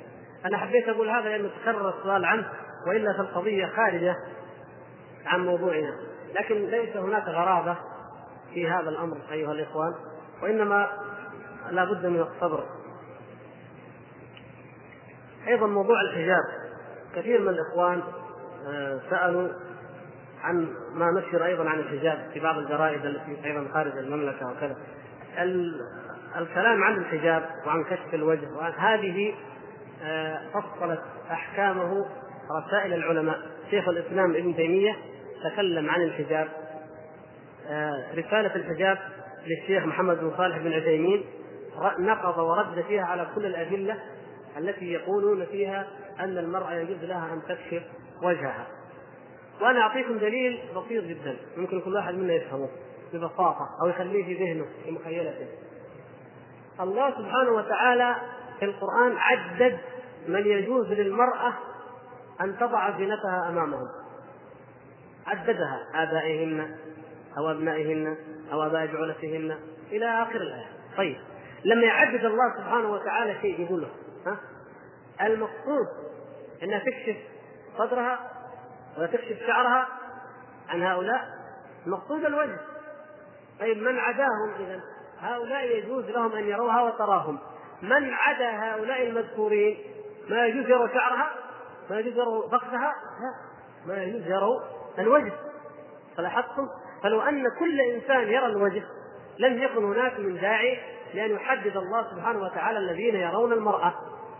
[0.46, 2.50] أنا حبيت أقول هذا لأنه تكرر السؤال عنه
[2.88, 4.16] وإلا فالقضية خارجة
[5.26, 5.96] عن موضوعنا.
[6.40, 7.78] لكن ليس هناك غرابة
[8.54, 9.94] في هذا الأمر أيها الإخوان
[10.44, 10.90] وإنما
[11.72, 12.64] لا بد من الصبر.
[15.48, 16.44] أيضا موضوع الحجاب.
[17.16, 18.02] كثير من الإخوان
[18.68, 19.48] آه، سألوا
[20.44, 24.76] عن ما نشر أيضا عن الحجاب في بعض الجرائد التي أيضا خارج المملكة وكذا.
[26.38, 29.34] الكلام عن الحجاب وعن كشف الوجه هذه
[30.04, 32.06] آه، فصلت أحكامه
[32.52, 33.40] رسائل العلماء.
[33.70, 34.96] شيخ الإسلام ابن تيمية
[35.44, 36.48] تكلم عن الحجاب.
[37.68, 38.98] آه، رسالة الحجاب
[39.48, 41.24] للشيخ محمد بن صالح بن عثيمين
[42.00, 43.98] نقض ورد فيها على كل الأدلة
[44.58, 45.88] التي يقولون فيها
[46.20, 47.84] أن المرأة يجوز لها أن تكشف
[48.24, 48.68] وجهها.
[49.62, 52.70] وأنا أعطيكم دليل بسيط جدا ممكن كل واحد منا يفهمه
[53.14, 55.48] ببساطة أو يخليه في ذهنه في مخيلته.
[56.80, 58.16] الله سبحانه وتعالى
[58.60, 59.78] في القرآن عدد
[60.28, 61.54] من يجوز للمرأة
[62.42, 63.88] أن تضع زينتها أمامهم.
[65.28, 66.76] عددها آبائهن
[67.38, 68.18] أو أبنائهن
[68.54, 69.58] أو آباء بعولتهن
[69.92, 70.70] إلى آخر الآية.
[70.98, 71.18] طيب
[71.66, 73.90] لما يعدد الله سبحانه وتعالى شيء يقول له
[74.26, 74.38] ها؟
[75.22, 75.88] المقصود
[76.64, 77.18] انها تكشف
[77.78, 78.20] صدرها
[78.98, 79.88] وتكشف شعرها
[80.70, 81.28] عن هؤلاء
[81.86, 82.60] مقصود الوجه.
[83.60, 84.82] طيب من عداهم اذا
[85.20, 87.40] هؤلاء يجوز لهم أن يروها وتراهم.
[87.82, 89.78] من عدا هؤلاء المذكورين؟
[90.30, 91.32] ما يجوز يروا شعرها؟
[91.90, 93.34] ما يجوز يروا فخذها لا.
[93.86, 94.60] ما يجوز يروا
[95.00, 95.34] الوجه.
[96.18, 96.68] فلاحظتم؟
[97.04, 98.84] فلو أن كل إنسان يرى الوجه
[99.40, 100.80] لم يكن هناك من داعي
[101.14, 103.94] لأن يحدد الله سبحانه وتعالى الذين يرون المرأة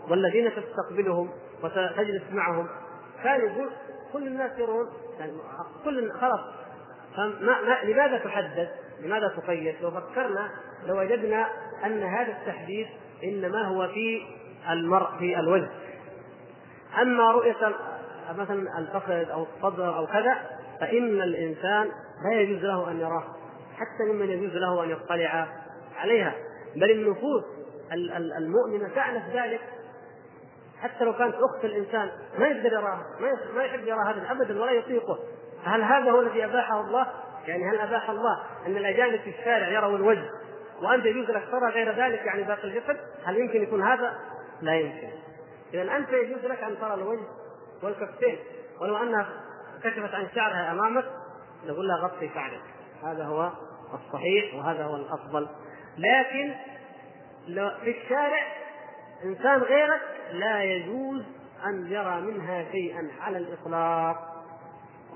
[0.08, 1.30] والذين تستقبلهم
[1.62, 2.68] وتجلس معهم.
[3.24, 3.70] كان يقول
[4.12, 4.88] كل الناس يرون
[5.18, 5.32] يعني
[5.84, 6.40] كل خلاص
[7.16, 8.68] فما ما لماذا تحدد؟
[9.00, 10.50] لماذا تقيد؟ لو فكرنا
[10.86, 11.48] لوجدنا
[11.84, 12.86] أن هذا التحديد
[13.24, 14.22] إنما هو في
[14.70, 15.68] المرء في الوجه
[17.02, 17.74] أما رؤية
[18.38, 20.36] مثلا الفخذ أو الصدر أو كذا
[20.80, 21.88] فإن الإنسان
[22.24, 23.24] لا يجوز له أن يراه
[23.76, 25.48] حتى ممن يجوز له أن يطلع
[25.96, 26.34] عليها
[26.76, 27.44] بل النفوس
[28.38, 29.60] المؤمنة تعرف ذلك
[30.82, 33.06] حتى لو كانت أخت الإنسان ما يقدر يراها
[33.54, 35.18] ما يحب يرى هذا ابدا ولا يطيقه
[35.64, 37.06] هل هذا هو الذي اباحه الله؟
[37.46, 40.30] يعني هل أباح الله أن الأجانب في الشارع يروا الوجه
[40.82, 44.18] وأنت يجوز لك ترى غير ذلك يعني باقي الجسد؟ هل يمكن يكون هذا؟
[44.62, 45.08] لا يمكن.
[45.74, 47.26] اذا أنت يجوز لك أن ترى الوجه
[47.82, 48.38] والكفين
[48.80, 49.28] ولو أنها
[49.84, 51.04] كشفت عن شعرها أمامك
[51.66, 52.62] نقول لها غطي شعرك
[53.04, 53.50] هذا هو
[53.94, 55.48] الصحيح وهذا هو الأفضل
[55.98, 56.54] لكن
[57.84, 58.61] في الشارع
[59.24, 60.00] إنسان غيرك
[60.32, 61.22] لا يجوز
[61.66, 64.16] أن يرى منها شيئا على الإطلاق.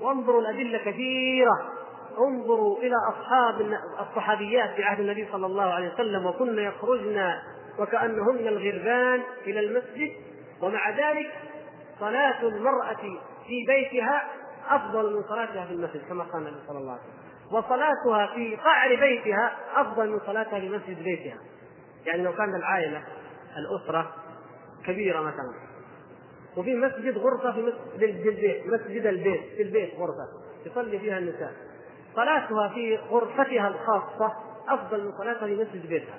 [0.01, 1.73] وانظروا الأدلة كثيرة.
[2.17, 7.33] انظروا إلى أصحاب الصحابيات في عهد النبي صلى الله عليه وسلم وكن يخرجن
[7.79, 10.11] وكأنهن الغربان إلى المسجد
[10.61, 11.31] ومع ذلك
[11.99, 14.23] صلاة المرأة في بيتها
[14.69, 17.57] أفضل من صلاتها في المسجد كما قال النبي صلى الله عليه وسلم.
[17.57, 21.37] وصلاتها في قعر بيتها أفضل من صلاتها في مسجد بيتها.
[22.05, 23.03] يعني لو كان العائلة
[23.57, 24.11] الأسرة
[24.85, 25.53] كبيرة مثلا.
[26.57, 30.27] وفي مسجد غرفة في مسجد البيت مسجد البيت في البيت غرفة
[30.65, 31.53] يصلي فيها النساء.
[32.15, 34.33] صلاتها في غرفتها الخاصة
[34.67, 36.17] أفضل من صلاتها في مسجد بيتها.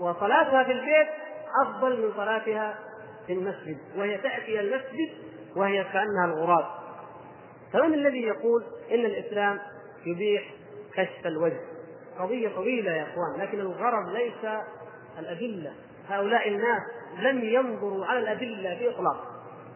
[0.00, 1.08] وصلاتها في البيت
[1.66, 2.78] أفضل من صلاتها
[3.26, 3.78] في المسجد.
[3.96, 5.10] وهي تأتي المسجد
[5.56, 6.64] وهي كأنها الغراب.
[7.72, 9.58] فمن الذي يقول إن الإسلام
[10.06, 10.54] يبيح
[10.94, 11.60] كشف الوجه؟
[12.18, 14.52] قضية طويلة يا إخوان لكن الغرض ليس
[15.18, 15.72] الأدلة.
[16.10, 16.82] هؤلاء الناس
[17.18, 19.26] لم ينظروا على الأدلة باطلاق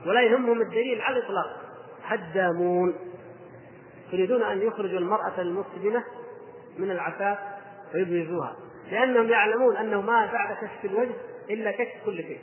[0.06, 1.56] ولا يهمهم الدليل على الإطلاق.
[2.04, 2.94] هدامون
[4.12, 6.04] يريدون أن يخرجوا المرأة المسلمة
[6.78, 7.38] من العفاف
[7.94, 8.56] ويبرزوها
[8.90, 11.14] لأنهم يعلمون أنه ما بعد كشف الوجه
[11.50, 12.40] إلا كشف كل شيء.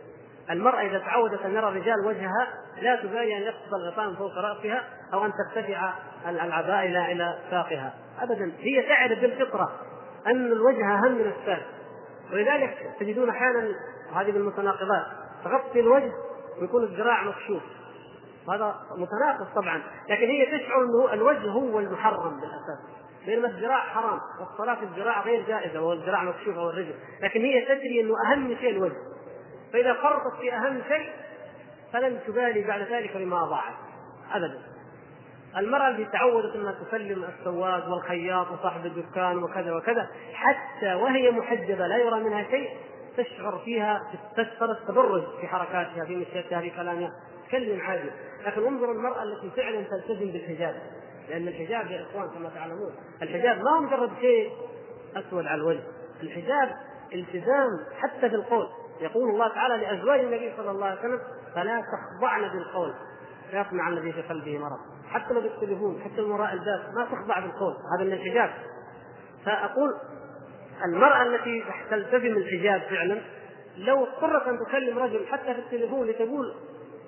[0.49, 2.47] المرأة إذا تعودت أن يرى الرجال وجهها
[2.81, 4.83] لا تبالي أن يقص الغطاء فوق رأسها
[5.13, 5.93] أو أن ترتفع
[6.27, 8.51] العباء إلى إلى ساقها أبدا.
[8.59, 9.71] هي تعرف بالفطرة
[10.27, 11.80] أن الوجه أهم من الساق.
[12.31, 13.75] ولذلك تجدون أحيانا
[14.15, 15.05] هذه المتناقضات
[15.43, 16.11] تغطي الوجه
[16.61, 17.61] ويكون الذراع مكشوف
[18.49, 22.79] هذا متناقض طبعا لكن هي تشعر إنه الوجه هو المحرم بالأساس.
[23.25, 28.13] بينما الذراع حرام والصلاة في الذراع غير جائزة والذراع مكشوفه والرجل لكن هي تدري إنه
[28.25, 28.97] أهم شيء الوجه.
[29.73, 31.09] فإذا فرطت في أهم شيء
[31.93, 33.73] فلن تبالي بعد ذلك بما أضاعت.
[34.33, 34.70] أبدا.
[35.57, 41.97] المرأة التي تعودت أنها تسلم السواق والخياط وصاحب الدكان وكذا وكذا حتى وهي محجبة لا
[41.97, 42.69] يرى منها شيء
[43.17, 44.01] تشعر فيها
[44.37, 47.11] تشعر التبرج في حركاتها في مشيتها في كلامها.
[47.47, 48.09] تكلم عادي
[48.45, 50.75] لكن انظر المرأة التي فعلا تلتزم بالحجاب.
[51.29, 52.91] لأن الحجاب يا إخوان كما تعلمون
[53.21, 54.51] الحجاب ما هو مجرد شيء
[55.15, 55.83] أسود على الوجه.
[56.23, 56.75] الحجاب
[57.13, 58.67] التزام حتى في القول.
[59.01, 61.19] يقول الله تعالى لأزواج النبي صلى الله عليه وسلم
[61.55, 62.93] فلا تخضعن بالقول.
[63.51, 64.79] فيطمع الذي في قلبه مرض.
[65.13, 68.49] حتى لو بالتليفون حتى من وراء الباب ما تخضع بالقول هذا من الحجاب.
[69.45, 69.89] فأقول
[70.85, 73.21] المرأة التي تلتزم الحجاب فعلا
[73.77, 76.55] لو اضطرت أن تكلم رجل حتى في التليفون لتقول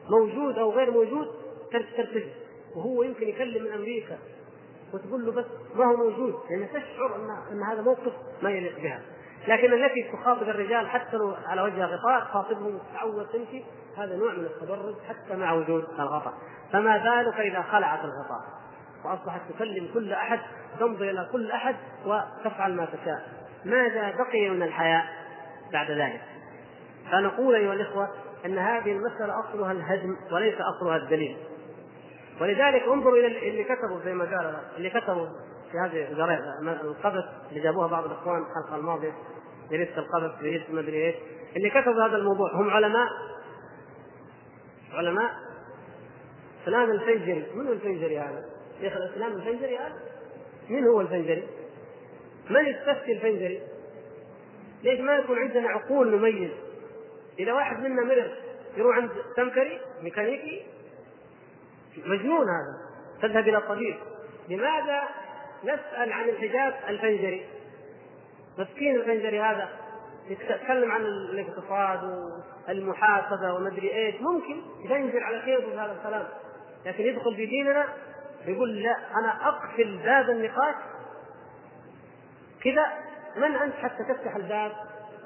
[0.09, 1.27] موجود أو غير موجود
[1.71, 2.31] ترتجي
[2.75, 4.17] وهو يمكن يكلم من أمريكا
[4.93, 5.45] وتقول له بس
[5.75, 6.33] ما هو موجود.
[6.49, 9.01] لأن تشعر ان أن هذا موقف ما يليق بها.
[9.47, 13.63] لكن التي تخاطب الرجال حتى لو على وجه غطاء تخاطبهم تعود تمشي
[13.97, 16.33] هذا نوع من التبرج حتى مع وجود الغطاء.
[16.73, 18.41] فما بالك إذا خلعت الغطاء؟
[19.05, 20.39] وأصبحت تكلم كل أحد
[20.79, 21.75] تنظر إلى كل أحد
[22.05, 23.27] وتفعل ما تشاء.
[23.65, 25.05] ماذا بقي من الحياء
[25.73, 26.21] بعد ذلك؟
[27.11, 28.09] فنقول أيها الإخوة
[28.45, 31.37] أن هذه المسألة أصلها الهدم وليس أصلها الدليل.
[32.41, 35.27] ولذلك انظروا إلى اللي كتبوا زي ما قال اللي كتبوا
[35.71, 36.11] في هذه
[36.61, 39.13] القبس اللي جابوها بعض الإخوان الحلقة الماضيه
[39.71, 41.15] جريده القبس جريده ما أدري إيش.
[41.55, 43.07] اللي كتبوا هذا الموضوع هم علماء
[44.93, 45.31] علماء
[46.65, 48.45] فلان الفنجري من هو الفنجري هذا؟
[48.81, 49.99] شيخ الإسلام الفنجري هذا؟
[50.69, 51.47] من هو الفنجري؟
[52.49, 53.61] من يستفتي الفنجري؟
[54.83, 56.51] ليش ما يكون عندنا عقول نميز؟
[57.39, 58.31] إذا واحد منا مرض
[58.77, 60.65] يروح عند سمكري ميكانيكي
[61.97, 62.77] مجنون هذا
[63.21, 63.95] تذهب إلى الطبيب
[64.49, 65.03] لماذا
[65.63, 67.45] نسأل عن الحجاب الفنجري
[68.57, 69.69] مسكين الفنجري هذا
[70.29, 72.31] يتكلم عن الاقتصاد
[72.67, 74.21] والمحاسبة ومدري إيش.
[74.21, 76.27] ممكن ينزل على خير هذا الكلام.
[76.85, 77.87] لكن يدخل في ديننا
[78.45, 80.75] يقول لا أنا أقفل باب النقاش.
[82.63, 82.85] كذا
[83.35, 84.71] من أنت حتى تفتح الباب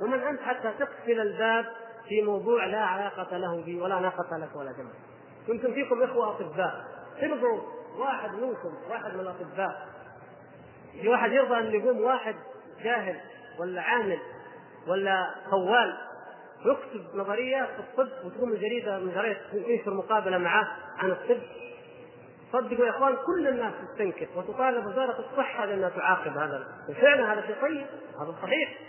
[0.01, 1.65] ومن أنت حتى تقفل الباب
[2.09, 4.91] في موضوع لا علاقة له به ولا ناقة لك ولا جمع.
[5.47, 6.85] كنتم فيكم إخوة أطباء.
[7.21, 7.61] ترضوا
[7.97, 9.87] واحد منكم واحد من الأطباء.
[11.01, 12.35] في واحد يرضى أن يقوم واحد
[12.83, 13.19] جاهل
[13.59, 14.19] ولا عامل.
[14.87, 15.97] ولا خوال.
[16.65, 20.67] يكتب نظرية في الطب وتقوم الجريده من جريدة ينشر مقابلة معاه
[20.97, 21.41] عن الطب.
[22.53, 26.67] صدقوا يا إخوان كل الناس تستنكر وتطالب وزارة الصحة بانها تعاقب هذا.
[26.89, 27.85] وفعلا هذا شيء طيب
[28.21, 28.79] هذا صحيح.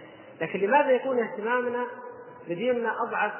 [0.41, 1.87] لكن لماذا يكون اهتمامنا
[2.49, 3.33] بديننا أضعف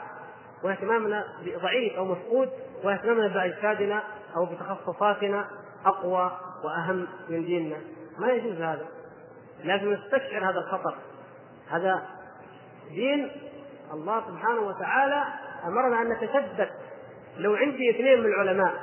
[0.63, 1.25] واهتمامنا
[1.63, 2.51] ضعيف أو مفقود
[2.85, 4.03] واهتمامنا بأجسادنا
[4.37, 5.49] أو بتخصصاتنا
[5.87, 7.77] أقوى وأهم من ديننا؟
[8.19, 8.87] ما يجوز هذا.
[9.65, 10.95] لازم نستشعر هذا الخطر.
[11.71, 12.03] هذا
[12.95, 13.31] دين
[13.93, 15.25] الله سبحانه وتعالى
[15.65, 16.71] أمرنا أن نتثبت.
[17.39, 18.75] لو عندي اثنين من العلماء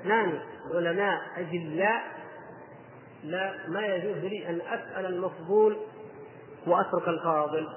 [0.00, 0.40] اثنان
[0.74, 2.02] علماء اجلاء
[3.24, 5.76] لا ما يجوز لي أن أسأل المفضول
[6.66, 7.68] وأترك الفاضل.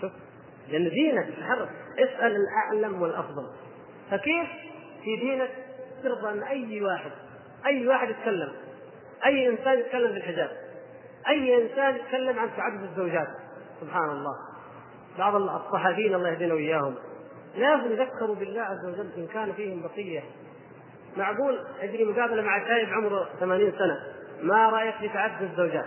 [0.00, 0.12] شوف
[0.68, 3.46] لأن دينك تحرك اسأل الأعلم والأفضل.
[4.10, 4.48] فكيف
[5.04, 5.50] في دينك
[6.02, 7.10] ترضى أن أي واحد
[7.66, 8.52] أي واحد يتكلم؟
[9.26, 10.50] أي إنسان يتكلم في الحجاب
[11.28, 13.28] أي إنسان يتكلم عن تعدد الزوجات؟
[13.82, 14.34] سبحان الله
[15.18, 16.94] بعض الصحابيين الله يهدينا وإياهم.
[17.54, 20.22] لازم يذكروا بالله عز وجل إن كان فيهم بقية.
[21.16, 23.98] معقول؟ اجري مقابلة مع شايب عمره 80 سنة.
[24.42, 25.86] ما رأيك في تعدد الزوجات؟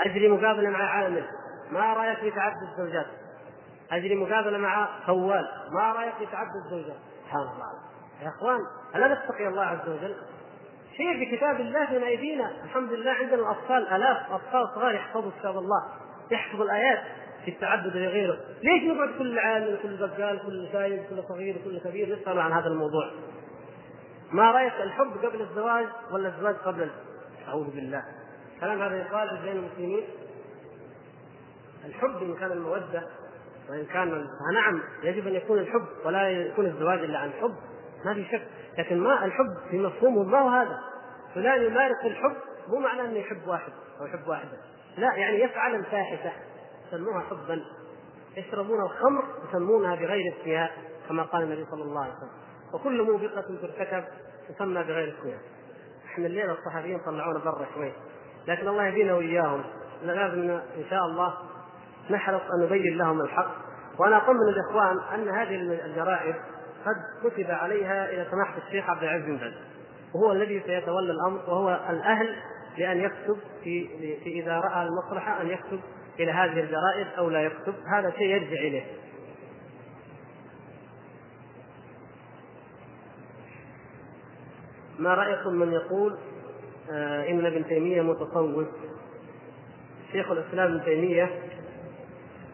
[0.00, 1.24] اجري مقابلة مع عامل
[1.70, 3.06] ما رأيك في تعدد الزوجات؟
[3.92, 7.72] اجري مقابلة مع خوال ما رأيك في تعدد الزوجات؟ سبحان الله.
[8.22, 8.60] يا إخوان
[8.94, 10.16] ألا نتقي الله عز وجل؟
[10.96, 12.50] شيء في كتاب الله بين أيدينا.
[12.64, 15.84] الحمد لله عندنا الأطفال آلاف أطفال صغار يحفظوا كتاب الله.
[16.30, 16.98] يحفظوا الآيات
[17.44, 22.18] في التعدد لغيره ليش نقعد كل عامل كل بقال كل سايب كل صغير كل كبير
[22.20, 23.10] نسال عن هذا الموضوع؟
[24.32, 26.90] ما رأيك الحب قبل الزواج ولا الزواج قبل
[27.48, 28.04] أعوذ بالله.
[28.60, 30.04] كلام هذا يقال بين المسلمين.
[31.84, 33.02] الحب إن كان المودة
[33.70, 37.54] وإن كان نعم يجب أن يكون الحب ولا يكون الزواج إلا عن حب.
[38.04, 38.42] ما في شك.
[38.78, 40.78] لكن ما الحب في مفهومه ما هو هذا.
[41.34, 42.36] فلان يمارس الحب
[42.68, 44.58] مو معناه أنه يحب واحد أو يحب واحدة.
[44.96, 46.32] لا يعني يفعل الفاحشة.
[46.88, 47.62] يسموها حبا.
[48.36, 50.70] يشربون الخمر يسمونها بغير اسمها
[51.08, 52.30] كما قال النبي صلى الله عليه وسلم.
[52.74, 54.04] وكل موبقة ترتكب
[54.48, 55.38] تسمى بغير اسمها
[56.06, 57.92] إحنا الليلة الصحفيين طلعونا برا شوي.
[58.48, 59.64] لكن الله يهدينا وإياهم.
[60.02, 61.34] لازم إن شاء الله
[62.10, 63.50] نحرص أن نبين لهم الحق.
[63.98, 65.54] وأنا اطمن الإخوان أن هذه
[65.86, 66.34] الجرائد
[66.86, 69.52] قد كتب عليها إلى سماحة الشيخ عبد العزيز بن باز.
[70.14, 72.36] وهو الذي سيتولى الأمر وهو الأهل
[72.78, 73.88] لأن يكتب في,
[74.24, 75.80] في إذا رأى المصلحة أن يكتب
[76.20, 77.74] إلى هذه الجرائد أو لا يكتب.
[77.94, 78.84] هذا شيء يرجع إليه.
[84.98, 86.18] ما رأيكم من يقول
[86.92, 88.68] آه إن ابن تيمية متصوف؟
[90.12, 91.30] شيخ الإسلام ابن تيمية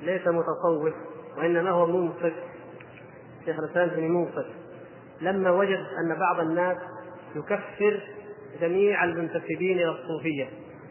[0.02, 0.94] ليس متصوف
[1.36, 2.32] وإنما هو منصف.
[3.44, 4.46] شيخ الإسلام ابن منصف.
[5.20, 6.76] لما وجد أن بعض الناس
[7.36, 8.00] يكفر
[8.60, 10.48] جميع المنتسبين إلى الصوفية.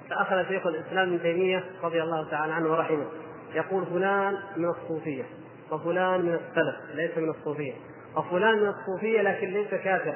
[0.10, 3.06] فأخذ شيخ الإسلام ابن تيمية رضي الله تعالى عنه ورحمه.
[3.54, 5.24] يقول فلان من الصوفية
[5.72, 7.74] وفلان من السلف ليس من الصوفية.
[8.16, 10.16] وفلان من الصوفية لكن ليس كافر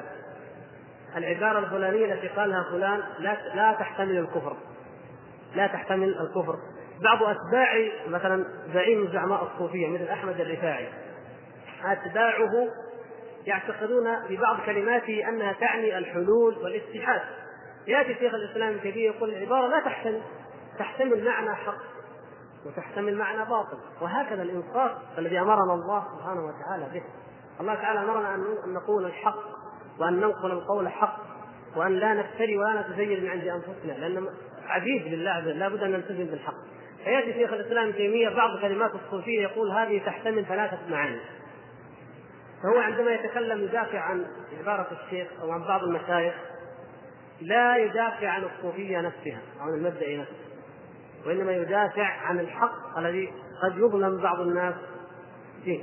[1.16, 4.56] العبارة الفلانية التي قالها فلان لا لا تحتمل الكفر.
[5.54, 6.56] لا تحتمل الكفر.
[7.00, 10.88] بعض أتباع مثلا زعيم زعماء الصوفية مثل أحمد الرفاعي.
[11.84, 12.68] أتباعه
[13.46, 17.20] يعتقدون ببعض كلماته أنها تعني الحلول والاتحاد.
[17.86, 20.22] يأتي شيخ الإسلام الكبير يقول العبارة لا تحتمل
[20.78, 21.82] تحتمل معنى حق
[22.66, 23.78] وتحتمل معنى باطل.
[24.00, 27.02] وهكذا الإنصاف الذي أمرنا الله سبحانه وتعالى به.
[27.60, 29.42] الله تعالى أمرنا أن نقول الحق
[30.00, 31.16] وأن ننقل القول حق
[31.76, 34.26] وأن لا نفتري ولا نتزين من عند أنفسنا لأن
[34.66, 36.54] عبيد لله وجل لابد أن نلتزم بالحق.
[37.04, 41.20] فيأتي شيخ الإسلام تيمية بعض كلمات الصوفية يقول هذه تحتمل ثلاثة معاني.
[42.62, 44.26] فهو عندما يتكلم يدافع عن
[44.58, 46.34] عبارة الشيخ أو عن بعض المشايخ
[47.40, 50.52] لا يدافع عن الصوفية نفسها أو عن المبدا نفسه
[51.26, 53.32] وإنما يدافع عن الحق الذي
[53.62, 54.74] قد يظلم بعض الناس
[55.64, 55.80] فيه.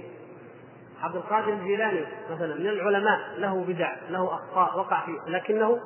[1.01, 5.79] عبد القادر الجيلاني مثلا من العلماء له بدع له أخطاء وقع فيه لكنه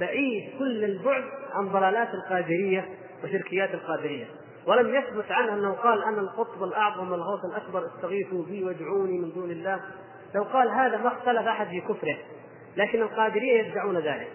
[0.00, 2.88] بعيد كل البعد عن ضلالات القادرية
[3.24, 4.26] وشركيات القادرية.
[4.66, 9.50] ولم يثبت عنه أنه قال أنا القطب الأعظم والغوث الأكبر استغيثوا بي وادعوني من دون
[9.50, 9.80] الله
[10.34, 12.16] لو قال هذا ما اختلف أحد في كفره
[12.76, 14.28] لكن القادريه يدعون ذلك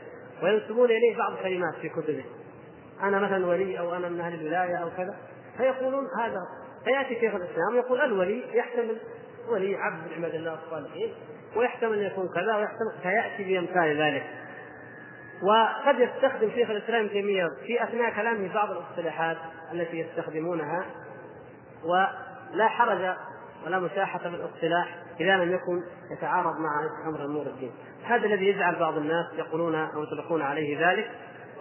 [0.43, 2.23] وينسبون إليه بعض الكلمات في كتبه.
[3.03, 5.15] أنا مثلا ولي أو أنا من أهل الولاية أو كذا
[5.57, 6.39] فيقولون هذا.
[6.85, 8.97] فيأتي شيخ الإسلام يقول الولي يحتمل
[9.49, 11.13] ولي عبد من عباد الله الصالحين
[11.55, 14.23] ويحتمل أن يكون كذا ويحتمل فيأتي بامثال ذلك.
[15.43, 19.37] وقد يستخدم شيخ الإسلام ابن تيمية في أثناء كلامه بعض الإصطلاحات
[19.71, 20.85] التي يستخدمونها
[21.83, 23.15] ولا حرج
[23.65, 27.71] ولا مشاحه في الاصطلاح إذا لم يكن يتعارض مع أمر امور الدين.
[28.03, 31.11] هذا الذي يجعل بعض الناس يقولون أو يطلقون عليه ذلك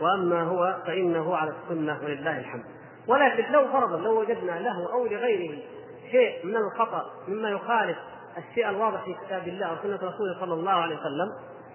[0.00, 2.64] وأما هو فإنه على السنة ولله الحمد.
[3.08, 5.58] ولكن لو فرضا لو وجدنا له أو لغيره
[6.10, 7.98] شيء من الخطأ مما يخالف
[8.38, 11.32] الشيء الواضح في كتاب الله وسنة رسوله صلى الله عليه وسلم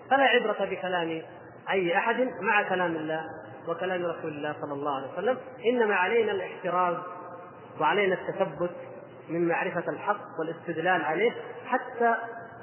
[0.09, 1.21] فلا عبرة بكلام
[1.69, 3.21] أي أحد مع كلام الله
[3.67, 5.37] وكلام رسول الله صلى الله عليه وسلم.
[5.65, 6.95] إنما علينا الاحتراز
[7.79, 8.71] وعلينا التثبت
[9.29, 11.31] من معرفة الحق والاستدلال عليه
[11.65, 12.15] حتى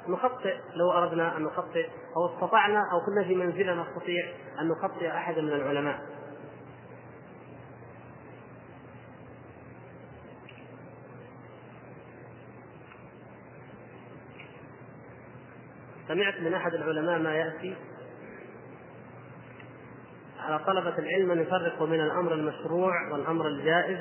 [0.07, 4.23] نخطئ لو أردنا أن نخطئ أو استطعنا أو كنا في منزلة نستطيع
[4.61, 5.99] أن نخطئ احدا من العلماء.
[16.07, 17.75] سمعت من أحد العلماء ما يأتي؟
[20.45, 23.97] على طلبة العلم أن يفرقوا بين الأمر المشروع والأمر الجائز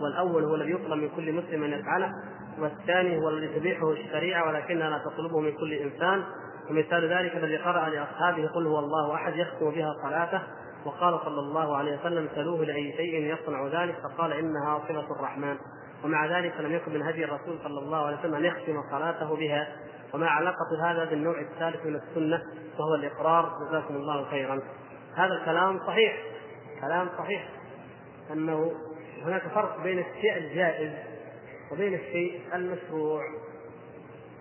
[0.00, 2.12] والأول هو الذي يطلب من كل مسلم أن يفعله
[2.58, 6.24] والثاني هو الذي تبيحه الشريعة ولكنها لا تطلبه من كل إنسان.
[6.70, 10.42] ومثال ذلك الذي قرأ لأصحابه قل هو الله أحد يختم بها صلاته
[10.84, 15.56] وقال صلى الله عليه وسلم سلوه لأي شيء يصنع ذلك فقال إنها صلة الرحمن.
[16.04, 19.68] ومع ذلك لم يكن من هدي الرسول صلى الله عليه وسلم أن يختم صلاته بها.
[20.14, 22.42] وما علاقة هذا بالنوع الثالث من السنة
[22.78, 23.52] وهو الإقرار.
[23.68, 24.60] جزاكم الله خيرا.
[25.18, 26.16] هذا الكلام صحيح.
[26.80, 27.48] كلام صحيح.
[28.32, 28.72] أنه
[29.22, 30.92] هناك فرق بين الشيء الجائز
[31.72, 33.22] وبين الشيء المشروع.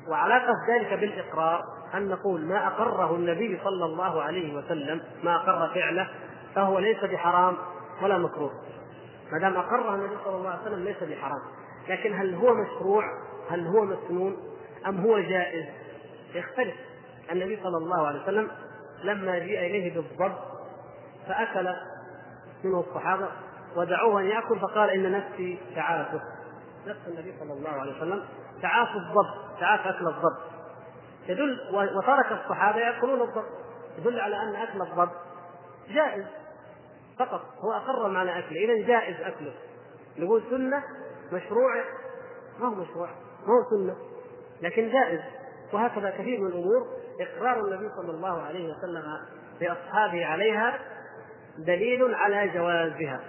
[0.07, 1.63] وعلاقة ذلك بالإقرار
[1.93, 6.09] أن نقول ما أقره النبي صلى الله عليه وسلم ما أقر فعله
[6.55, 7.57] فهو ليس بحرام
[8.01, 8.51] ولا مكروه.
[9.31, 11.41] ما دام أقره النبي صلى الله عليه وسلم ليس بحرام.
[11.89, 13.03] لكن هل هو مشروع؟
[13.49, 14.37] هل هو مسنون؟
[14.87, 15.65] أم هو جائز؟
[16.35, 16.75] يختلف.
[17.31, 18.51] النبي صلى الله عليه وسلم
[19.03, 20.56] لما جيء إليه بالضب
[21.27, 21.75] فأكل
[22.63, 23.29] منه الصحابة
[23.75, 26.21] ودعوه أن يأكل فقال إن نفسي تعافه.
[26.87, 28.23] نفس النبي صلى الله عليه وسلم
[28.61, 30.37] تعافى الضب تعافى أكل الضب.
[31.27, 31.59] يدل
[31.97, 33.45] وترك الصحابة يأكلون الضب.
[33.97, 35.09] يدل على أن أكل الضب
[35.89, 36.25] جائز
[37.19, 38.59] فقط هو أقر معنى أكله.
[38.59, 39.53] إذا جائز أكله.
[40.17, 40.83] نقول سنة
[41.33, 41.83] مشروع؟
[42.59, 43.09] ما هو مشروع؟
[43.47, 43.95] ما هو سنة.
[44.61, 45.21] لكن جائز.
[45.73, 46.87] وهكذا كثير من الأمور
[47.21, 49.03] إقرار النبي صلى الله عليه وسلم
[49.61, 50.79] لأصحابه عليها
[51.57, 53.19] دليل على جوازها.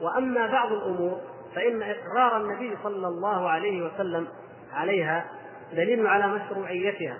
[0.00, 1.20] وأما بعض الأمور
[1.54, 4.28] فإن إقرار النبي صلى الله عليه وسلم
[4.72, 5.24] عليها
[5.72, 7.18] دليل على مشروعيتها.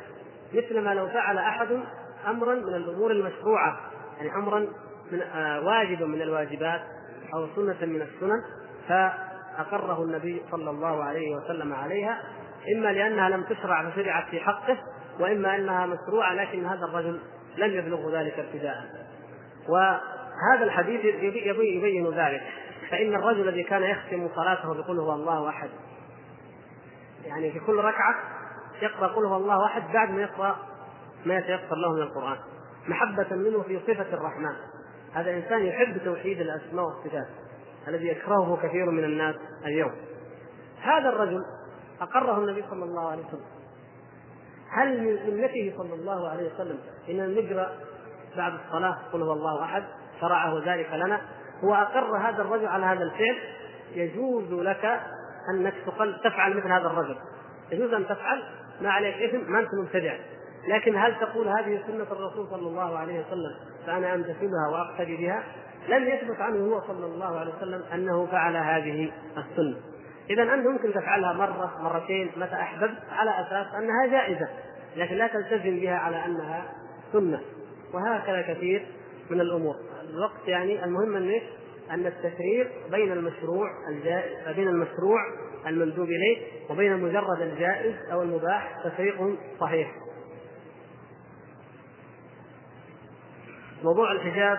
[0.55, 1.81] مثل ما لو فعل أحد
[2.27, 3.81] أمرا من الأمور المشروعة
[4.17, 4.67] يعني أمرا
[5.13, 6.81] من آه واجب من الواجبات
[7.35, 8.43] أو سنة من السنن
[8.89, 12.21] فأقره النبي صلى الله عليه وسلم عليها
[12.77, 14.79] إما لأنها لم تشرع فشرعت في حقه
[15.21, 17.21] وإما أنها مشروعة لكن هذا الرجل
[17.57, 18.85] لم يبلغه ذلك ابتداء.
[20.41, 21.05] وهذا الحديث
[21.45, 22.43] يبين ذلك.
[22.91, 25.71] فإن الرجل الذي كان يختم صلاته بقول هو الله أحد.
[27.25, 28.15] يعني في كل ركعة
[28.83, 30.57] يقرأ قل هو الله أحد بعد ما يقرأ
[31.27, 32.37] ما يتيسر له من القرآن.
[32.89, 34.57] محبة منه في صفة الرحمن.
[35.15, 37.29] هذا إنسان يحب توحيد الأسماء والصفات
[37.89, 39.93] الذي يكرهه كثير من الناس اليوم.
[40.81, 41.45] هذا الرجل
[42.01, 43.47] أقره النبي صلى الله عليه وسلم.
[44.71, 46.79] هل من سنته صلى الله عليه وسلم
[47.09, 47.71] إن نقرأ
[48.37, 49.85] بعد الصلاة قل هو الله أحد؟
[50.21, 51.21] شرعه ذلك لنا
[51.65, 53.37] هو أقر هذا الرجل على هذا الفعل
[53.95, 55.01] يجوز لك
[55.55, 55.75] أنك
[56.25, 57.17] تفعل مثل هذا الرجل.
[57.73, 58.43] يجوز أن تفعل
[58.81, 60.15] ما عليك إثم ما أنت مبتدع.
[60.69, 63.55] لكن هل تقول هذه سنة الرسول صلى الله عليه وسلم
[63.87, 65.43] فأنا أمتثلها وأقتدي بها؟
[65.89, 69.77] لم يثبت عنه هو صلى الله عليه وسلم أنه فعل هذه السنة.
[70.31, 74.49] اذا أنت ممكن تفعلها مرة مرتين متى أحببت على أساس أنها جائزة
[74.97, 76.63] لكن لا تلتزم بها على أنها
[77.13, 77.41] سنة.
[77.95, 78.87] وهكذا كثير.
[79.31, 79.75] من الأمور
[80.11, 81.41] الوقت يعني المهم إن
[81.91, 85.21] أن التفريق بين المشروع الجائز بين المشروع
[85.67, 86.39] المندوب إليه
[86.71, 89.91] وبين مجرد الجائز أو المباح تفريق صحيح.
[93.85, 94.59] موضوع الحجاب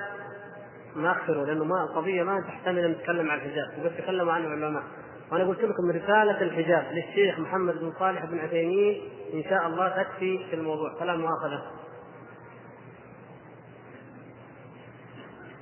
[0.95, 4.83] ناخره لأنه ما قضيه ما تحتمل أن نتكلم عن الحجاب وقد تكلم عنه العلماء
[5.31, 9.01] وأنا قلت لكم رسالة الحجاب للشيخ محمد بن صالح بن عثيمين
[9.33, 11.61] إن شاء الله تكفي في الموضوع فلا مؤاخذة.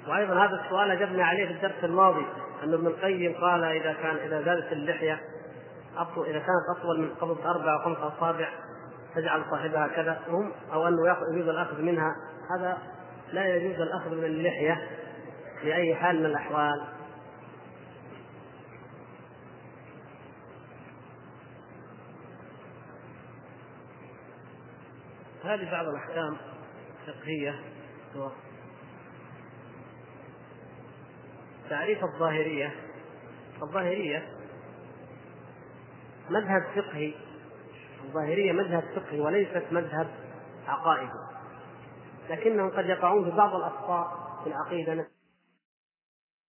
[0.09, 2.25] وأيضا هذا السؤال أجبنا عليه في الدرس الماضي
[2.63, 5.19] أن ابن القيم قال إذا كان إذا زادت اللحية
[5.97, 8.49] أطول إذا كانت أطول من قبض أربع أو خمس أصابع
[9.15, 10.97] تجعل صاحبها كذا هم أو أنه
[11.33, 12.15] يجوز الأخذ منها.
[12.57, 12.77] هذا
[13.31, 14.87] لا يجوز الأخذ من اللحية
[15.63, 16.87] لأي حال من الأحوال.
[25.43, 26.37] هذه بعض الأحكام
[27.07, 27.59] الفقهية.
[31.69, 32.75] تعريف الظاهرية.
[33.61, 34.27] الظاهرية
[36.29, 37.13] مذهب فقهي.
[38.05, 40.07] الظاهرية مذهب فقهي وليست مذهب
[40.67, 41.11] عقائدي.
[42.29, 45.18] لكنهم قد يقعون في بعض الأخطاء في العقيدة